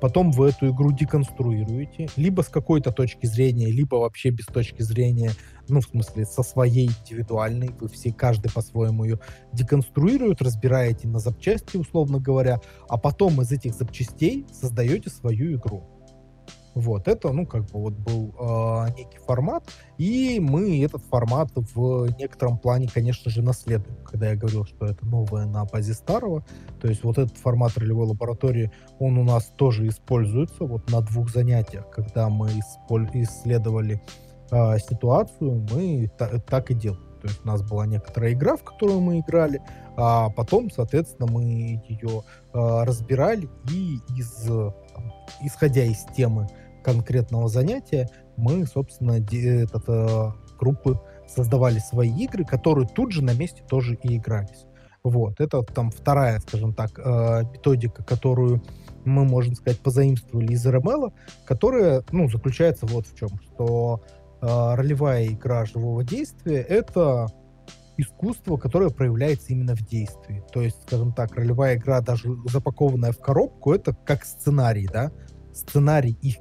потом 0.00 0.30
вы 0.30 0.50
эту 0.50 0.68
игру 0.68 0.92
деконструируете, 0.92 2.06
либо 2.14 2.42
с 2.42 2.48
какой-то 2.48 2.92
точки 2.92 3.26
зрения, 3.26 3.66
либо 3.66 3.96
вообще 3.96 4.30
без 4.30 4.46
точки 4.46 4.82
зрения, 4.82 5.32
ну, 5.68 5.80
в 5.80 5.86
смысле, 5.86 6.24
со 6.24 6.44
своей 6.44 6.86
индивидуальной, 6.86 7.70
вы 7.80 7.88
все, 7.88 8.12
каждый 8.12 8.52
по-своему 8.52 9.02
ее 9.02 9.18
деконструирует, 9.52 10.40
разбираете 10.40 11.08
на 11.08 11.18
запчасти, 11.18 11.78
условно 11.78 12.20
говоря, 12.20 12.60
а 12.88 12.96
потом 12.96 13.42
из 13.42 13.50
этих 13.50 13.74
запчастей 13.74 14.46
создаете 14.52 15.10
свою 15.10 15.56
игру. 15.56 15.95
Вот, 16.76 17.08
это, 17.08 17.32
ну, 17.32 17.46
как 17.46 17.62
бы 17.62 17.80
вот 17.80 17.94
был 17.94 18.34
э, 18.38 18.90
некий 18.98 19.16
формат, 19.26 19.64
и 19.96 20.38
мы 20.38 20.84
этот 20.84 21.02
формат 21.06 21.48
в 21.54 22.06
некотором 22.18 22.58
плане, 22.58 22.86
конечно 22.86 23.30
же, 23.30 23.40
наследуем. 23.40 23.96
Когда 24.04 24.28
я 24.28 24.36
говорил, 24.36 24.66
что 24.66 24.84
это 24.84 25.06
новое 25.06 25.46
на 25.46 25.64
базе 25.64 25.94
старого, 25.94 26.44
то 26.78 26.86
есть 26.86 27.02
вот 27.02 27.16
этот 27.16 27.38
формат 27.38 27.78
ролевой 27.78 28.08
лаборатории, 28.08 28.70
он 28.98 29.16
у 29.16 29.24
нас 29.24 29.50
тоже 29.56 29.88
используется 29.88 30.64
вот 30.64 30.90
на 30.90 31.00
двух 31.00 31.30
занятиях, 31.30 31.88
когда 31.88 32.28
мы 32.28 32.50
исследовали 32.50 34.02
э, 34.50 34.78
ситуацию, 34.78 35.66
мы 35.72 36.10
та- 36.18 36.38
так 36.40 36.70
и 36.70 36.74
делаем. 36.74 37.02
То 37.22 37.28
есть 37.28 37.40
у 37.42 37.46
нас 37.48 37.62
была 37.62 37.86
некоторая 37.86 38.34
игра, 38.34 38.54
в 38.56 38.62
которую 38.64 39.00
мы 39.00 39.20
играли, 39.20 39.62
а 39.96 40.28
потом, 40.28 40.70
соответственно, 40.70 41.26
мы 41.32 41.80
ее 41.88 42.22
э, 42.52 42.84
разбирали 42.84 43.48
и 43.72 43.98
из, 44.14 44.46
исходя 45.40 45.84
из 45.84 46.04
темы 46.14 46.46
конкретного 46.86 47.48
занятия 47.48 48.08
мы, 48.36 48.64
собственно, 48.64 49.14
этот, 49.18 49.84
э, 49.88 50.30
группы 50.56 51.00
создавали 51.26 51.80
свои 51.80 52.10
игры, 52.10 52.44
которые 52.44 52.86
тут 52.86 53.10
же 53.10 53.24
на 53.24 53.34
месте 53.34 53.64
тоже 53.68 53.96
и 53.96 54.16
игрались. 54.16 54.66
Вот, 55.02 55.40
это 55.40 55.62
там 55.62 55.90
вторая, 55.90 56.38
скажем 56.38 56.72
так, 56.74 56.98
э, 56.98 57.42
методика, 57.52 58.04
которую 58.04 58.62
мы, 59.04 59.24
можно 59.24 59.56
сказать, 59.56 59.80
позаимствовали 59.80 60.52
из 60.52 60.64
RML, 60.64 61.12
которая, 61.44 62.04
ну, 62.12 62.28
заключается 62.28 62.86
вот 62.86 63.06
в 63.08 63.16
чем, 63.16 63.30
что 63.40 64.02
э, 64.40 64.46
ролевая 64.46 65.26
игра 65.26 65.64
живого 65.64 66.04
действия— 66.04 66.60
это 66.68 67.26
искусство, 67.96 68.58
которое 68.58 68.90
проявляется 68.90 69.48
именно 69.48 69.74
в 69.74 69.82
действии. 69.82 70.44
То 70.52 70.60
есть, 70.60 70.82
скажем 70.86 71.12
так, 71.12 71.34
ролевая 71.34 71.76
игра, 71.76 72.00
даже 72.00 72.28
запакованная 72.46 73.12
в 73.12 73.18
коробку, 73.18 73.72
это 73.72 73.92
как 74.04 74.24
сценарий, 74.24 74.88
да, 74.92 75.10
сценарий 75.56 76.16
и, 76.22 76.34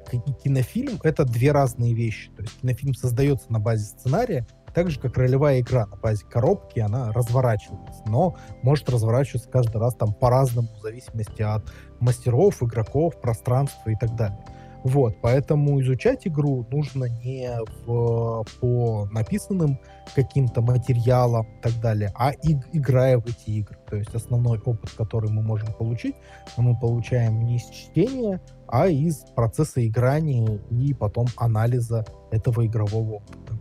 кинофильм— 0.43 0.99
это 1.03 1.25
две 1.25 1.51
разные 1.51 1.93
вещи. 1.93 2.29
То 2.31 2.43
есть 2.43 2.59
кинофильм 2.61 2.93
создается 2.93 3.51
на 3.51 3.59
базе 3.59 3.85
сценария, 3.85 4.45
так 4.73 4.91
же, 4.91 4.99
как 4.99 5.17
ролевая 5.17 5.61
игра 5.61 5.85
на 5.85 5.95
базе 5.95 6.25
коробки, 6.25 6.79
она 6.79 7.13
разворачивается, 7.13 8.03
но 8.07 8.35
может 8.61 8.89
разворачиваться 8.89 9.49
каждый 9.49 9.77
раз 9.77 9.95
там 9.95 10.13
по-разному, 10.13 10.67
в 10.77 10.81
зависимости 10.81 11.41
от 11.41 11.71
мастеров, 12.01 12.61
игроков, 12.61 13.19
пространства 13.21 13.89
и 13.89 13.95
так 13.95 14.15
далее. 14.15 14.37
Вот, 14.83 15.15
поэтому 15.19 15.81
изучать 15.81 16.27
игру 16.27 16.67
нужно 16.69 17.05
не 17.05 17.49
в, 17.87 18.45
по 18.59 19.09
написанным 19.11 19.79
каким-то 20.13 20.61
материалам 20.61 21.47
и 21.47 21.61
так 21.63 21.81
далее, 21.81 22.11
а 22.13 22.33
и, 22.33 22.55
играя 22.71 23.17
в 23.17 23.25
эти 23.25 23.49
игры. 23.49 23.77
То 23.89 23.95
есть 23.95 24.13
основной 24.13 24.59
опыт, 24.59 24.91
который 24.91 25.31
мы 25.31 25.41
можем 25.41 25.73
получить, 25.73 26.15
мы 26.57 26.79
получаем 26.79 27.39
не 27.39 27.55
из 27.55 27.63
чтения, 27.63 28.39
а 28.67 28.87
из 28.87 29.17
процесса 29.35 29.85
играния 29.85 30.59
и 30.69 30.93
потом 30.93 31.27
анализа 31.37 32.05
этого 32.31 32.65
игрового 32.65 33.15
опыта. 33.15 33.59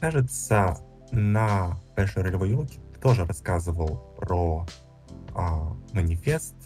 Кажется, 0.00 0.78
на 1.12 1.76
Бэше 1.96 2.22
ролевой 2.22 2.50
елке 2.50 2.80
тоже 3.02 3.24
рассказывал 3.24 4.14
про 4.16 4.66
а, 5.34 5.76
манифест 5.92 6.56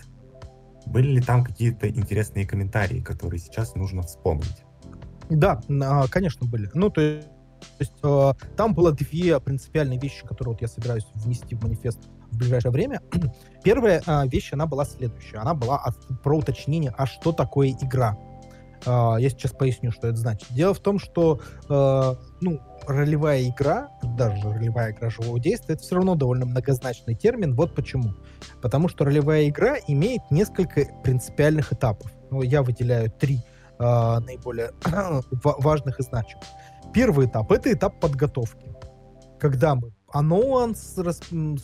Были 0.86 1.14
ли 1.14 1.20
там 1.20 1.44
какие-то 1.44 1.88
интересные 1.88 2.46
комментарии, 2.46 3.00
которые 3.00 3.40
сейчас 3.40 3.74
нужно 3.74 4.02
вспомнить? 4.02 4.64
Да, 5.28 5.60
конечно, 6.10 6.46
были. 6.46 6.70
Ну, 6.74 6.90
то 6.90 7.00
есть 7.00 7.28
то 7.60 7.66
есть 7.80 7.92
э, 8.02 8.32
там 8.56 8.74
было 8.74 8.92
две 8.92 9.38
принципиальные 9.38 9.98
вещи, 9.98 10.26
которые 10.26 10.54
вот 10.54 10.62
я 10.62 10.68
собираюсь 10.68 11.06
внести 11.14 11.54
в 11.54 11.62
манифест 11.62 11.98
в 12.30 12.36
ближайшее 12.36 12.72
время. 12.72 13.00
Первая 13.64 14.02
э, 14.06 14.28
вещь, 14.28 14.52
она 14.52 14.66
была 14.66 14.84
следующая. 14.84 15.38
Она 15.38 15.54
была 15.54 15.84
про 16.22 16.38
уточнение, 16.38 16.94
а 16.96 17.06
что 17.06 17.32
такое 17.32 17.70
игра. 17.70 18.16
Э, 18.86 19.16
я 19.18 19.30
сейчас 19.30 19.52
поясню, 19.52 19.92
что 19.92 20.08
это 20.08 20.16
значит. 20.16 20.46
Дело 20.50 20.74
в 20.74 20.80
том, 20.80 20.98
что 20.98 21.40
э, 21.68 22.14
ну, 22.40 22.60
ролевая 22.86 23.48
игра, 23.48 23.90
даже 24.16 24.48
ролевая 24.48 24.92
игра 24.92 25.10
живого 25.10 25.38
действия, 25.38 25.74
это 25.74 25.82
все 25.82 25.96
равно 25.96 26.14
довольно 26.14 26.46
многозначный 26.46 27.14
термин. 27.14 27.54
Вот 27.54 27.74
почему. 27.74 28.14
Потому 28.62 28.88
что 28.88 29.04
ролевая 29.04 29.48
игра 29.48 29.76
имеет 29.86 30.22
несколько 30.30 30.86
принципиальных 31.02 31.72
этапов. 31.72 32.10
Ну, 32.30 32.42
я 32.42 32.62
выделяю 32.62 33.10
три 33.10 33.40
э, 33.78 34.18
наиболее 34.20 34.72
важных 35.42 36.00
и 36.00 36.02
значимых. 36.02 36.44
Первый 36.92 37.26
этап— 37.26 37.50
это 37.52 37.72
этап 37.72 38.00
подготовки. 38.00 38.66
Когда 39.38 39.74
мы 39.74 39.92
анонс, 40.12 40.96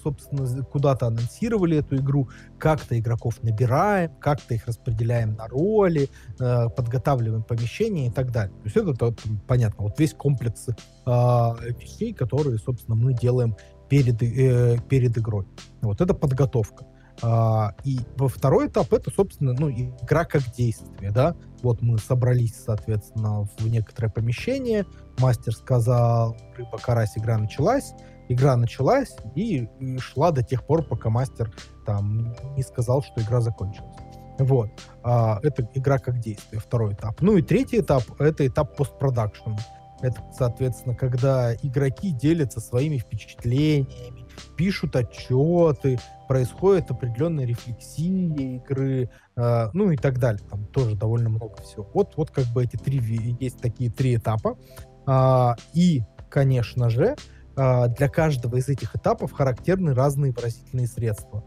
собственно, 0.02 0.62
куда-то 0.64 1.06
анонсировали 1.06 1.78
эту 1.78 1.96
игру, 1.96 2.28
как-то 2.58 2.98
игроков 2.98 3.42
набираем, 3.42 4.12
как-то 4.20 4.54
их 4.54 4.66
распределяем 4.66 5.34
на 5.34 5.48
роли, 5.48 6.08
э, 6.38 6.68
подготавливаем 6.68 7.42
помещение 7.42 8.08
и 8.08 8.10
так 8.10 8.30
далее. 8.32 8.54
То 8.58 8.64
есть 8.64 8.76
это, 8.76 8.90
это 9.06 9.22
понятно, 9.46 9.84
вот 9.84 9.98
весь 9.98 10.14
комплекс 10.14 10.68
э, 10.68 10.72
вещей, 11.06 12.12
которые, 12.12 12.58
собственно, 12.58 12.96
мы 12.96 13.14
делаем 13.14 13.56
перед, 13.88 14.22
э, 14.22 14.78
перед 14.88 15.16
игрой. 15.18 15.46
Вот 15.82 16.00
это 16.00 16.14
подготовка. 16.14 16.86
А, 17.22 17.74
и 17.84 17.98
во 18.16 18.28
второй 18.28 18.68
этап 18.68 18.92
это, 18.92 19.10
собственно, 19.10 19.54
ну, 19.54 19.70
игра 19.70 20.24
как 20.24 20.42
действие, 20.54 21.10
да. 21.10 21.34
Вот 21.62 21.80
мы 21.80 21.98
собрались, 21.98 22.54
соответственно, 22.64 23.48
в 23.58 23.68
некоторое 23.68 24.10
помещение, 24.10 24.84
мастер 25.18 25.54
сказал, 25.54 26.36
рыба, 26.56 26.78
карась, 26.78 27.16
игра 27.16 27.38
началась, 27.38 27.94
игра 28.28 28.56
началась 28.56 29.16
и, 29.34 29.68
и 29.80 29.98
шла 29.98 30.30
до 30.30 30.42
тех 30.42 30.64
пор, 30.64 30.82
пока 30.84 31.10
мастер 31.10 31.52
там 31.84 32.34
не 32.56 32.62
сказал, 32.62 33.02
что 33.02 33.20
игра 33.20 33.40
закончилась. 33.40 33.96
Вот. 34.38 34.68
А, 35.02 35.38
это 35.42 35.68
игра 35.74 35.98
как 35.98 36.18
действие, 36.18 36.60
второй 36.60 36.94
этап. 36.94 37.20
Ну 37.20 37.36
и 37.36 37.42
третий 37.42 37.80
этап— 37.80 38.02
это 38.18 38.46
этап 38.46 38.76
постпродакшена. 38.76 39.56
Это, 40.02 40.22
соответственно, 40.36 40.94
когда 40.94 41.54
игроки 41.54 42.10
делятся 42.10 42.60
своими 42.60 42.98
впечатлениями, 42.98 44.26
пишут 44.56 44.94
отчеты, 44.94 45.98
происходит 46.28 46.90
определенная 46.90 47.46
рефлексия 47.46 48.56
игры, 48.56 49.08
э, 49.36 49.68
ну 49.72 49.90
и 49.90 49.96
так 49.96 50.18
далее. 50.18 50.42
Там 50.50 50.66
тоже 50.66 50.96
довольно 50.96 51.30
много 51.30 51.56
всего. 51.62 51.88
Вот, 51.94 52.12
вот 52.16 52.30
как 52.30 52.44
бы 52.46 52.64
эти 52.64 52.76
три, 52.76 52.98
есть 53.40 53.58
такие 53.60 53.90
три 53.90 54.16
этапа. 54.16 54.58
Э, 55.06 55.54
и, 55.72 56.02
конечно 56.28 56.90
же, 56.90 57.16
для 57.56 58.08
каждого 58.08 58.56
из 58.56 58.68
этих 58.68 58.94
этапов 58.94 59.32
характерны 59.32 59.94
разные 59.94 60.32
выразительные 60.32 60.86
средства. 60.86 61.42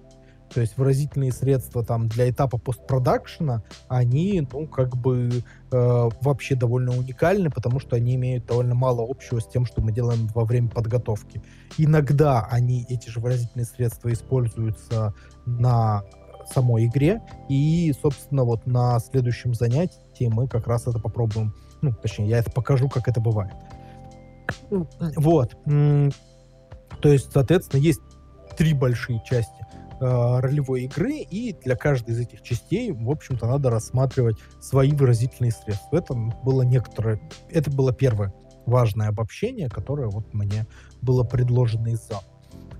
То 0.53 0.61
есть 0.61 0.77
выразительные 0.77 1.31
средства 1.31 1.83
там 1.83 2.07
для 2.07 2.29
этапа 2.29 2.57
постпродакшена, 2.57 3.63
они, 3.87 4.47
ну, 4.51 4.67
как 4.67 4.97
бы 4.97 5.29
э, 5.71 6.09
вообще 6.21 6.55
довольно 6.55 6.91
уникальны, 6.97 7.51
потому 7.51 7.79
что 7.79 7.95
они 7.95 8.15
имеют 8.15 8.47
довольно 8.47 8.73
мало 8.73 9.05
общего 9.07 9.39
с 9.39 9.47
тем, 9.47 9.65
что 9.65 9.81
мы 9.81 9.91
делаем 9.91 10.27
во 10.33 10.45
время 10.45 10.69
подготовки. 10.69 11.43
Иногда 11.77 12.47
они, 12.49 12.85
эти 12.89 13.09
же 13.09 13.19
выразительные 13.19 13.65
средства, 13.65 14.11
используются 14.11 15.13
на 15.45 16.03
самой 16.51 16.87
игре, 16.87 17.21
и, 17.47 17.93
собственно, 18.01 18.43
вот 18.43 18.65
на 18.65 18.99
следующем 18.99 19.53
занятии 19.53 20.29
мы 20.31 20.47
как 20.47 20.67
раз 20.67 20.87
это 20.87 20.97
попробуем, 20.97 21.53
ну, 21.81 21.93
точнее, 21.93 22.27
я 22.27 22.39
это 22.39 22.49
покажу, 22.49 22.89
как 22.89 23.07
это 23.07 23.21
бывает. 23.21 23.53
Вот. 25.15 25.55
То 25.65 27.09
есть, 27.09 27.31
соответственно, 27.31 27.81
есть 27.81 28.01
три 28.57 28.73
большие 28.73 29.21
части 29.25 29.65
э, 30.01 30.39
ролевой 30.39 30.83
игры, 30.83 31.19
и 31.19 31.53
для 31.63 31.75
каждой 31.75 32.11
из 32.11 32.19
этих 32.19 32.41
частей, 32.41 32.91
в 32.91 33.09
общем-то, 33.09 33.47
надо 33.47 33.69
рассматривать 33.69 34.37
свои 34.59 34.91
выразительные 34.91 35.51
средства. 35.51 35.97
Это 35.97 36.13
было 36.13 36.63
некоторое, 36.63 37.21
это 37.49 37.71
было 37.71 37.93
первое 37.93 38.33
важное 38.65 39.09
обобщение, 39.09 39.69
которое 39.69 40.09
вот 40.09 40.33
мне 40.33 40.67
было 41.01 41.23
предложено 41.23 41.87
из 41.87 42.05
зала. 42.05 42.23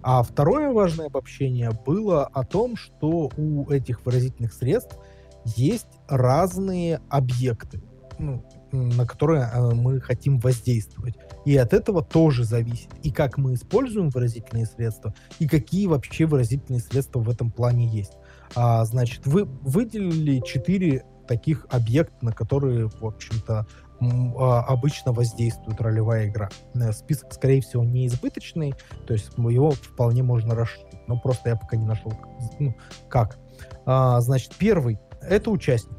А 0.02 0.24
второе 0.24 0.72
важное 0.72 1.08
обобщение 1.08 1.72
было 1.86 2.26
о 2.26 2.44
том, 2.44 2.76
что 2.76 3.30
у 3.36 3.70
этих 3.70 4.06
выразительных 4.06 4.54
средств 4.54 4.98
есть 5.46 5.88
разные 6.08 7.02
объекты, 7.10 7.82
ну, 8.18 8.44
на 8.72 9.06
которые 9.06 9.50
э, 9.52 9.74
мы 9.74 10.00
хотим 10.00 10.40
воздействовать. 10.40 11.16
И 11.50 11.58
от 11.58 11.74
этого 11.74 12.04
тоже 12.04 12.44
зависит 12.44 12.90
и 13.02 13.10
как 13.10 13.40
мы 13.40 13.56
используем 13.56 14.10
выразительные 14.10 14.68
средства, 14.68 15.16
и 15.40 15.48
какие 15.48 15.88
вообще 15.88 16.28
выразительные 16.28 16.80
средства 16.80 17.22
в 17.22 17.28
этом 17.28 17.50
плане 17.50 17.88
есть. 17.88 18.12
А, 18.54 18.86
значит, 18.86 19.26
вы 19.26 19.46
выделили 19.46 20.44
четыре 20.46 21.06
таких 21.28 21.66
объекта, 21.72 22.24
на 22.24 22.34
которые, 22.34 22.90
в 22.90 23.04
общем-то, 23.04 23.66
а, 24.00 24.60
обычно 24.60 25.12
воздействует 25.12 25.82
ролевая 25.82 26.28
игра. 26.28 26.50
Э, 26.76 26.92
список, 26.92 27.34
скорее 27.34 27.62
всего, 27.62 27.84
не 27.84 28.06
избыточный, 28.06 28.76
то 29.08 29.14
есть 29.14 29.32
его 29.36 29.72
вполне 29.72 30.22
можно 30.22 30.54
расширить, 30.54 31.08
но 31.08 31.20
просто 31.20 31.50
я 31.50 31.56
пока 31.56 31.78
не 31.78 31.86
нашел, 31.88 32.14
ну, 32.60 32.76
как. 33.10 33.40
А, 33.88 34.22
значит, 34.22 34.54
первый— 34.60 35.00
это 35.24 35.50
участник. 35.50 35.98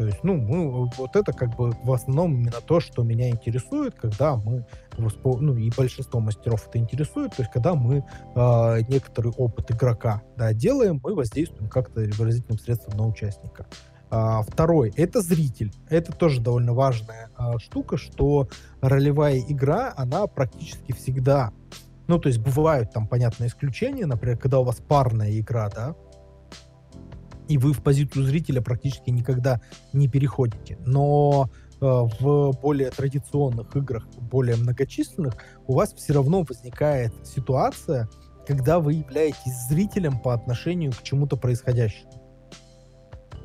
То 0.00 0.06
есть, 0.06 0.20
ну, 0.22 0.34
мы, 0.38 0.86
вот 0.96 1.14
это 1.14 1.34
как 1.34 1.54
бы 1.56 1.72
в 1.82 1.92
основном 1.92 2.34
именно 2.34 2.62
то, 2.64 2.80
что 2.80 3.02
меня 3.02 3.28
интересует, 3.28 3.94
когда 3.96 4.34
мы, 4.34 4.64
ну, 4.96 5.54
и 5.54 5.70
большинство 5.76 6.20
мастеров 6.20 6.66
это 6.66 6.78
интересует, 6.78 7.36
то 7.36 7.42
есть, 7.42 7.52
когда 7.52 7.74
мы 7.74 7.98
э, 7.98 8.80
некоторый 8.88 9.30
опыт 9.36 9.70
игрока, 9.72 10.22
да, 10.38 10.54
делаем, 10.54 11.02
мы 11.04 11.14
воздействуем 11.14 11.68
как-то 11.68 12.00
выразительным 12.16 12.58
средством 12.58 12.96
на 12.96 13.06
участника. 13.08 13.66
А, 14.08 14.40
второй— 14.40 14.90
это 14.96 15.20
зритель. 15.20 15.70
Это 15.90 16.12
тоже 16.12 16.40
довольно 16.40 16.72
важная 16.72 17.28
а, 17.36 17.58
штука, 17.58 17.98
что 17.98 18.48
ролевая 18.80 19.38
игра, 19.38 19.92
она 19.98 20.26
практически 20.28 20.92
всегда... 20.92 21.52
Ну, 22.06 22.18
то 22.18 22.30
есть 22.30 22.40
бывают 22.40 22.90
там, 22.90 23.06
понятно, 23.06 23.46
исключения, 23.46 24.06
например, 24.06 24.38
когда 24.38 24.60
у 24.60 24.64
вас 24.64 24.76
парная 24.76 25.38
игра, 25.38 25.68
да, 25.68 25.94
и 27.50 27.58
вы 27.58 27.72
в 27.72 27.82
позицию 27.82 28.24
зрителя 28.26 28.62
практически 28.62 29.10
никогда 29.10 29.60
не 29.92 30.06
переходите. 30.06 30.78
Но 30.86 31.50
э, 31.80 31.84
в 31.84 32.52
более 32.62 32.90
традиционных 32.90 33.74
играх, 33.74 34.06
более 34.20 34.54
многочисленных, 34.54 35.34
у 35.66 35.74
вас 35.74 35.92
все 35.92 36.12
равно 36.12 36.44
возникает 36.48 37.12
ситуация, 37.26 38.08
когда 38.46 38.78
вы 38.78 38.92
являетесь 38.94 39.66
зрителем 39.68 40.20
по 40.20 40.32
отношению 40.32 40.92
к 40.92 41.02
чему-то 41.02 41.36
происходящему. 41.36 42.12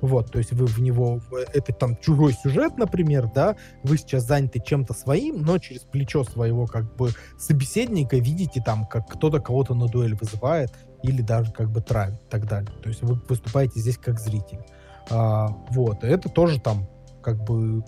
Вот, 0.01 0.31
то 0.31 0.37
есть 0.37 0.51
вы 0.51 0.67
в 0.67 0.77
него, 0.79 1.19
это 1.53 1.73
там 1.73 1.97
чужой 1.97 2.33
сюжет, 2.33 2.77
например, 2.77 3.27
да, 3.33 3.55
вы 3.81 3.97
сейчас 3.97 4.25
заняты 4.27 4.61
чем-то 4.63 4.93
своим, 4.93 5.41
но 5.41 5.57
через 5.57 5.81
плечо 5.81 6.23
своего 6.23 6.67
как 6.67 6.95
бы 6.95 7.09
собеседника 7.39 8.17
видите 8.17 8.61
там, 8.63 8.85
как 8.85 9.07
кто-то 9.07 9.39
кого-то 9.39 9.73
на 9.73 9.87
дуэль 9.87 10.13
вызывает 10.13 10.71
или 11.05 11.21
даже 11.21 11.51
как 11.51 11.71
бы 11.71 11.81
травит 11.81 12.19
и 12.19 12.29
так 12.29 12.47
далее. 12.47 12.71
То 12.81 12.89
есть 12.89 13.01
вы 13.01 13.15
выступаете 13.27 13.79
здесь 13.79 13.97
как 13.97 14.19
зритель. 14.19 14.59
А, 15.09 15.49
вот, 15.69 16.03
это 16.03 16.29
тоже 16.29 16.59
там 16.59 16.87
как 17.21 17.43
бы 17.43 17.83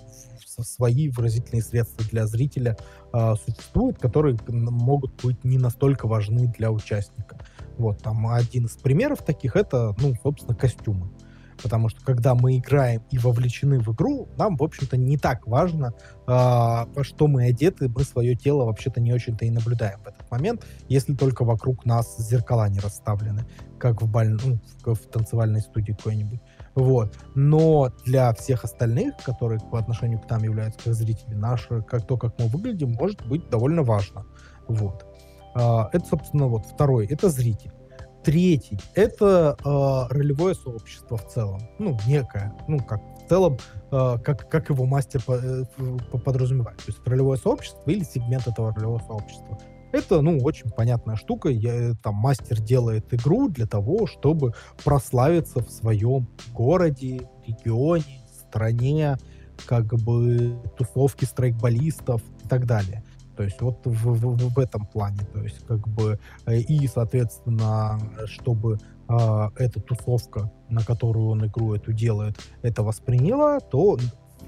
свои 0.60 1.10
выразительные 1.10 1.62
средства 1.62 2.04
для 2.10 2.26
зрителя 2.26 2.78
а, 3.14 3.36
существуют, 3.36 4.00
которые 4.00 4.38
могут 4.48 5.24
быть 5.24 5.44
не 5.44 5.58
настолько 5.58 6.08
важны 6.08 6.48
для 6.58 6.72
участника. 6.72 7.38
Вот, 7.78 8.02
там 8.02 8.28
один 8.28 8.66
из 8.66 8.72
примеров 8.72 9.24
таких 9.24 9.56
это, 9.56 9.96
ну, 10.00 10.14
собственно, 10.24 10.56
костюмы. 10.56 11.12
Потому 11.62 11.90
что 11.90 12.04
когда 12.04 12.36
мы 12.36 12.58
играем 12.58 13.02
и 13.12 13.18
вовлечены 13.18 13.80
в 13.80 13.94
игру, 13.94 14.30
нам, 14.38 14.58
в 14.58 14.64
общем-то, 14.64 14.98
не 14.98 15.18
так 15.18 15.48
важно, 15.48 15.88
э, 15.88 16.28
во 16.28 17.04
что 17.04 17.28
мы 17.28 17.46
одеты, 17.46 17.90
мы 17.90 18.04
свое 18.04 18.36
тело 18.36 18.66
вообще-то 18.66 19.02
не 19.02 19.14
очень-то 19.14 19.46
и 19.46 19.50
наблюдаем 19.50 20.00
в 20.04 20.08
этот 20.08 20.30
момент, 20.30 20.66
если 20.88 21.14
только 21.16 21.44
вокруг 21.44 21.86
нас 21.86 22.18
зеркала 22.18 22.70
не 22.70 22.80
расставлены, 22.80 23.46
как 23.80 24.02
в, 24.02 24.10
баль... 24.10 24.30
ну, 24.30 24.60
в, 24.86 24.94
в 24.94 25.08
танцевальной 25.08 25.62
студии 25.62 25.94
какой-нибудь. 25.94 26.42
Вот. 26.76 27.18
Но 27.34 27.92
для 28.06 28.34
всех 28.34 28.64
остальных, 28.64 29.18
которые 29.18 29.60
по 29.60 29.80
отношению 29.80 30.20
к 30.20 30.30
нам 30.30 30.44
являются 30.44 30.80
как 30.84 30.94
зрители, 30.94 31.34
наше, 31.34 31.82
как 31.82 32.06
то, 32.06 32.18
как 32.18 32.38
мы 32.40 32.48
выглядим, 32.48 32.92
может 32.92 33.28
быть 33.28 33.50
довольно 33.50 33.84
важно. 33.84 34.26
Вот. 34.68 35.06
Uh, 35.56 35.90
это, 35.92 36.06
собственно, 36.06 36.46
вот 36.46 36.68
второй. 36.68 37.08
Это 37.08 37.30
зритель. 37.30 37.72
Третий— 38.28 38.78
это 38.94 39.56
э, 39.64 40.14
ролевое 40.14 40.54
сообщество 40.54 41.16
в 41.16 41.30
целом. 41.30 41.62
Ну, 41.80 41.98
некое. 42.06 42.54
Ну, 42.68 42.78
как 42.80 43.02
в 43.24 43.30
целом, 43.30 43.58
э, 43.90 44.18
как, 44.22 44.50
как 44.50 44.70
его 44.70 44.86
мастер 44.86 45.24
по, 45.24 45.36
э, 45.36 45.64
подразумевает. 46.26 46.78
То 46.80 46.92
есть 46.92 47.00
ролевое 47.08 47.38
сообщество 47.38 47.90
или 47.90 48.04
сегмент 48.04 48.46
этого 48.46 48.74
ролевого 48.74 49.00
сообщества. 49.08 49.58
Это, 49.94 50.20
ну, 50.20 50.40
очень 50.40 50.70
понятная 50.70 51.16
штука. 51.16 51.48
Я, 51.48 51.94
там 52.04 52.16
мастер 52.16 52.60
делает 52.60 53.14
игру 53.14 53.48
для 53.48 53.66
того, 53.66 54.08
чтобы 54.08 54.54
прославиться 54.84 55.62
в 55.62 55.72
своем 55.72 56.28
городе, 56.52 57.30
регионе, 57.48 58.26
стране, 58.42 59.16
как 59.66 59.86
бы 59.86 60.62
тусовки 60.78 61.24
страйкболистов 61.24 62.22
и 62.44 62.48
так 62.50 62.66
далее. 62.66 63.06
То 63.38 63.44
есть 63.44 63.62
вот 63.62 63.86
в, 63.86 63.92
в, 63.92 64.54
в 64.54 64.60
этом 64.60 64.86
плане. 64.88 65.20
То 65.32 65.44
есть 65.44 65.66
как 65.68 65.88
бы 65.88 66.20
э, 66.46 66.58
и, 66.58 66.88
соответственно, 66.88 68.00
чтобы 68.26 68.80
э, 69.08 69.50
эта 69.58 69.80
тусовка, 69.80 70.52
на 70.70 70.84
которую 70.84 71.28
он 71.28 71.46
игру 71.46 71.76
эту 71.76 71.94
делает, 71.94 72.38
это 72.64 72.84
восприняла, 72.84 73.60
то 73.60 73.98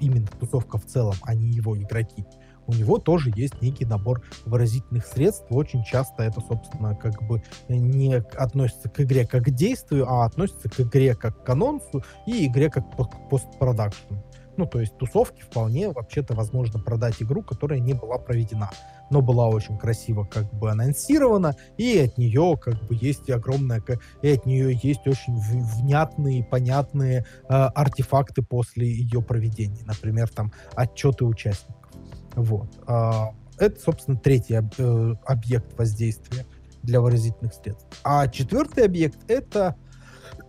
именно 0.00 0.26
тусовка 0.26 0.78
в 0.78 0.86
целом, 0.86 1.14
а 1.22 1.34
не 1.34 1.48
его 1.48 1.78
игроки, 1.78 2.26
у 2.66 2.72
него 2.72 2.98
тоже 2.98 3.32
есть 3.34 3.60
некий 3.62 3.84
набор 3.84 4.22
выразительных 4.44 5.06
средств. 5.06 5.46
Очень 5.50 5.82
часто 5.84 6.22
это, 6.22 6.40
собственно, 6.40 6.94
как 6.94 7.22
бы 7.22 7.42
не 7.68 8.14
относится 8.14 8.88
к 8.88 9.00
игре 9.00 9.26
как 9.26 9.44
к 9.44 9.50
действию, 9.50 10.08
а 10.08 10.24
относится 10.24 10.68
к 10.68 10.80
игре 10.80 11.14
как 11.14 11.44
к 11.44 11.48
анонсу 11.48 12.04
и 12.26 12.46
игре 12.46 12.70
как 12.70 12.84
к 12.90 13.28
постпродакшну. 13.28 14.22
Ну, 14.60 14.66
то 14.66 14.78
есть 14.78 14.94
тусовки 14.98 15.40
вполне 15.40 15.88
вообще-то 15.88 16.34
возможно 16.34 16.78
продать 16.78 17.22
игру, 17.22 17.42
которая 17.42 17.78
не 17.78 17.94
была 17.94 18.18
проведена, 18.18 18.68
но 19.08 19.22
была 19.22 19.48
очень 19.48 19.78
красиво 19.78 20.24
как 20.24 20.52
бы 20.52 20.70
анонсирована, 20.70 21.56
и 21.78 21.98
от 21.98 22.18
нее 22.18 22.58
как 22.60 22.74
бы 22.86 22.94
есть 22.94 23.30
огромное, 23.30 23.82
и 24.20 24.30
от 24.30 24.44
нее 24.44 24.78
есть 24.82 25.06
очень 25.06 25.34
внятные, 25.34 26.44
понятные 26.44 27.20
э, 27.20 27.44
артефакты 27.48 28.42
после 28.42 28.86
ее 28.86 29.22
проведения. 29.22 29.82
Например, 29.86 30.28
там 30.28 30.52
отчеты 30.74 31.24
участников. 31.24 31.90
Вот. 32.34 32.68
А, 32.86 33.30
это, 33.56 33.80
собственно, 33.80 34.18
третий 34.18 34.56
э, 34.56 35.14
объект 35.24 35.72
воздействия 35.78 36.44
для 36.82 37.00
выразительных 37.00 37.54
средств. 37.54 37.88
А 38.04 38.28
четвертый 38.28 38.84
объект— 38.84 39.18
это 39.26 39.74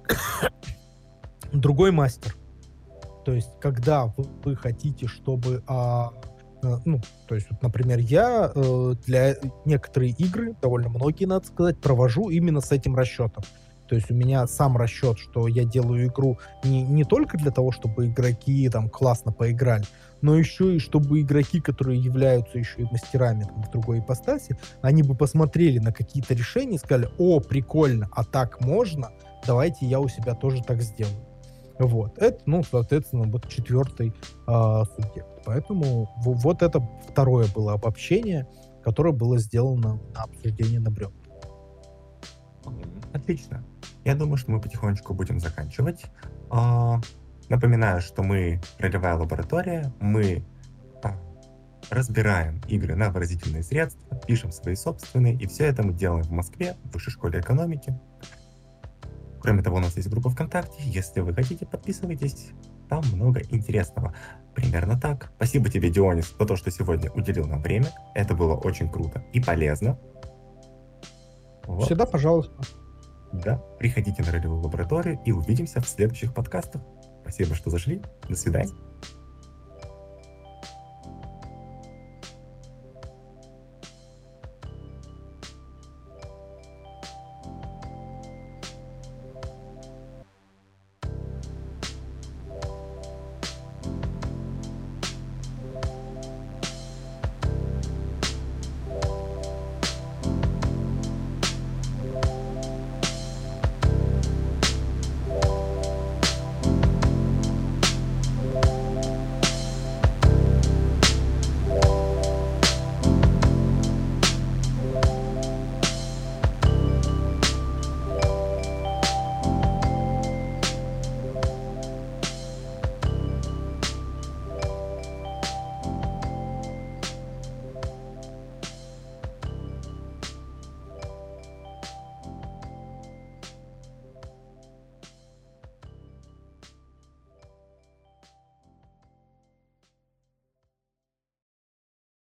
другой 1.53 1.91
мастер. 1.91 2.35
То 3.23 3.33
есть, 3.33 3.49
когда 3.59 4.05
вы, 4.05 4.25
вы 4.43 4.55
хотите, 4.55 5.07
чтобы... 5.07 5.63
А, 5.67 6.11
а, 6.63 6.79
ну, 6.85 7.01
то 7.27 7.35
есть, 7.35 7.47
вот, 7.49 7.61
например, 7.61 7.99
я 7.99 8.51
э, 8.53 8.93
для 9.05 9.35
некоторые 9.65 10.11
игры, 10.11 10.55
довольно 10.61 10.89
многие, 10.89 11.25
надо 11.25 11.47
сказать, 11.47 11.79
провожу 11.79 12.29
именно 12.29 12.61
с 12.61 12.71
этим 12.71 12.95
расчетом. 12.95 13.43
То 13.91 13.95
есть 13.95 14.09
у 14.09 14.13
меня 14.13 14.47
сам 14.47 14.77
расчет, 14.77 15.19
что 15.19 15.49
я 15.49 15.65
делаю 15.65 16.07
игру 16.07 16.39
не, 16.63 16.81
не 16.81 17.03
только 17.03 17.37
для 17.37 17.51
того, 17.51 17.73
чтобы 17.73 18.07
игроки 18.07 18.69
там 18.69 18.87
классно 18.87 19.33
поиграли, 19.33 19.83
но 20.21 20.37
еще 20.37 20.77
и 20.77 20.79
чтобы 20.79 21.19
игроки, 21.19 21.59
которые 21.59 21.99
являются 21.99 22.57
еще 22.57 22.83
и 22.83 22.83
мастерами 22.85 23.43
там, 23.43 23.63
в 23.63 23.69
другой 23.69 23.99
ипостаси, 23.99 24.55
они 24.81 25.03
бы 25.03 25.13
посмотрели 25.13 25.79
на 25.79 25.91
какие-то 25.91 26.33
решения 26.33 26.75
и 26.75 26.79
сказали, 26.79 27.09
о, 27.17 27.41
прикольно, 27.41 28.07
а 28.13 28.23
так 28.23 28.61
можно, 28.61 29.11
давайте 29.45 29.85
я 29.85 29.99
у 29.99 30.07
себя 30.07 30.35
тоже 30.35 30.63
так 30.63 30.81
сделаю. 30.81 31.30
Вот. 31.81 32.17
Это, 32.19 32.41
ну, 32.45 32.63
соответственно, 32.63 33.23
вот 33.23 33.47
четвертый 33.49 34.13
э, 34.47 34.83
субъект. 34.95 35.43
Поэтому 35.45 36.09
вот 36.23 36.61
это 36.61 36.79
второе 37.09 37.47
было 37.53 37.73
обобщение, 37.73 38.47
которое 38.83 39.13
было 39.13 39.39
сделано 39.39 39.99
на 40.13 40.23
обсуждение 40.23 40.79
на 40.79 40.91
бревнах. 40.91 41.17
Отлично. 43.13 43.63
Я 44.05 44.15
думаю, 44.15 44.37
что 44.37 44.51
мы 44.51 44.61
потихонечку 44.61 45.13
будем 45.13 45.39
заканчивать. 45.39 46.05
А, 46.49 46.99
напоминаю, 47.49 48.01
что 48.01 48.23
мы 48.23 48.61
ролевая 48.77 49.15
лаборатория, 49.15 49.91
мы 49.99 50.45
а, 51.03 51.17
разбираем 51.89 52.61
игры 52.67 52.95
на 52.95 53.09
выразительные 53.09 53.63
средства, 53.63 54.17
пишем 54.27 54.51
свои 54.51 54.75
собственные, 54.75 55.35
и 55.35 55.47
все 55.47 55.65
это 55.65 55.83
мы 55.83 55.93
делаем 55.93 56.23
в 56.23 56.31
Москве, 56.31 56.75
в 56.83 56.93
Высшей 56.93 57.11
школе 57.11 57.39
экономики. 57.39 57.99
Кроме 59.41 59.63
того, 59.63 59.77
у 59.77 59.79
нас 59.79 59.95
есть 59.97 60.09
группа 60.09 60.29
ВКонтакте. 60.29 60.81
Если 60.83 61.21
вы 61.21 61.33
хотите, 61.33 61.65
подписывайтесь. 61.65 62.49
Там 62.89 63.03
много 63.13 63.41
интересного. 63.49 64.13
Примерно 64.53 64.99
так. 64.99 65.31
Спасибо 65.37 65.69
тебе, 65.69 65.89
Дионис, 65.89 66.35
за 66.37 66.45
то, 66.45 66.55
что 66.55 66.69
сегодня 66.71 67.09
уделил 67.11 67.47
нам 67.47 67.61
время. 67.61 67.87
Это 68.13 68.35
было 68.35 68.55
очень 68.55 68.89
круто 68.89 69.23
и 69.33 69.41
полезно. 69.41 69.97
Вот. 71.65 71.85
Всегда, 71.85 72.05
пожалуйста. 72.05 72.53
Да, 73.33 73.57
приходите 73.79 74.21
на 74.23 74.31
ролевую 74.31 74.61
лабораторию 74.61 75.19
и 75.25 75.31
увидимся 75.31 75.79
в 75.81 75.87
следующих 75.87 76.33
подкастах. 76.33 76.81
Спасибо, 77.21 77.55
что 77.55 77.69
зашли. 77.69 78.01
До 78.27 78.35
свидания. 78.35 78.73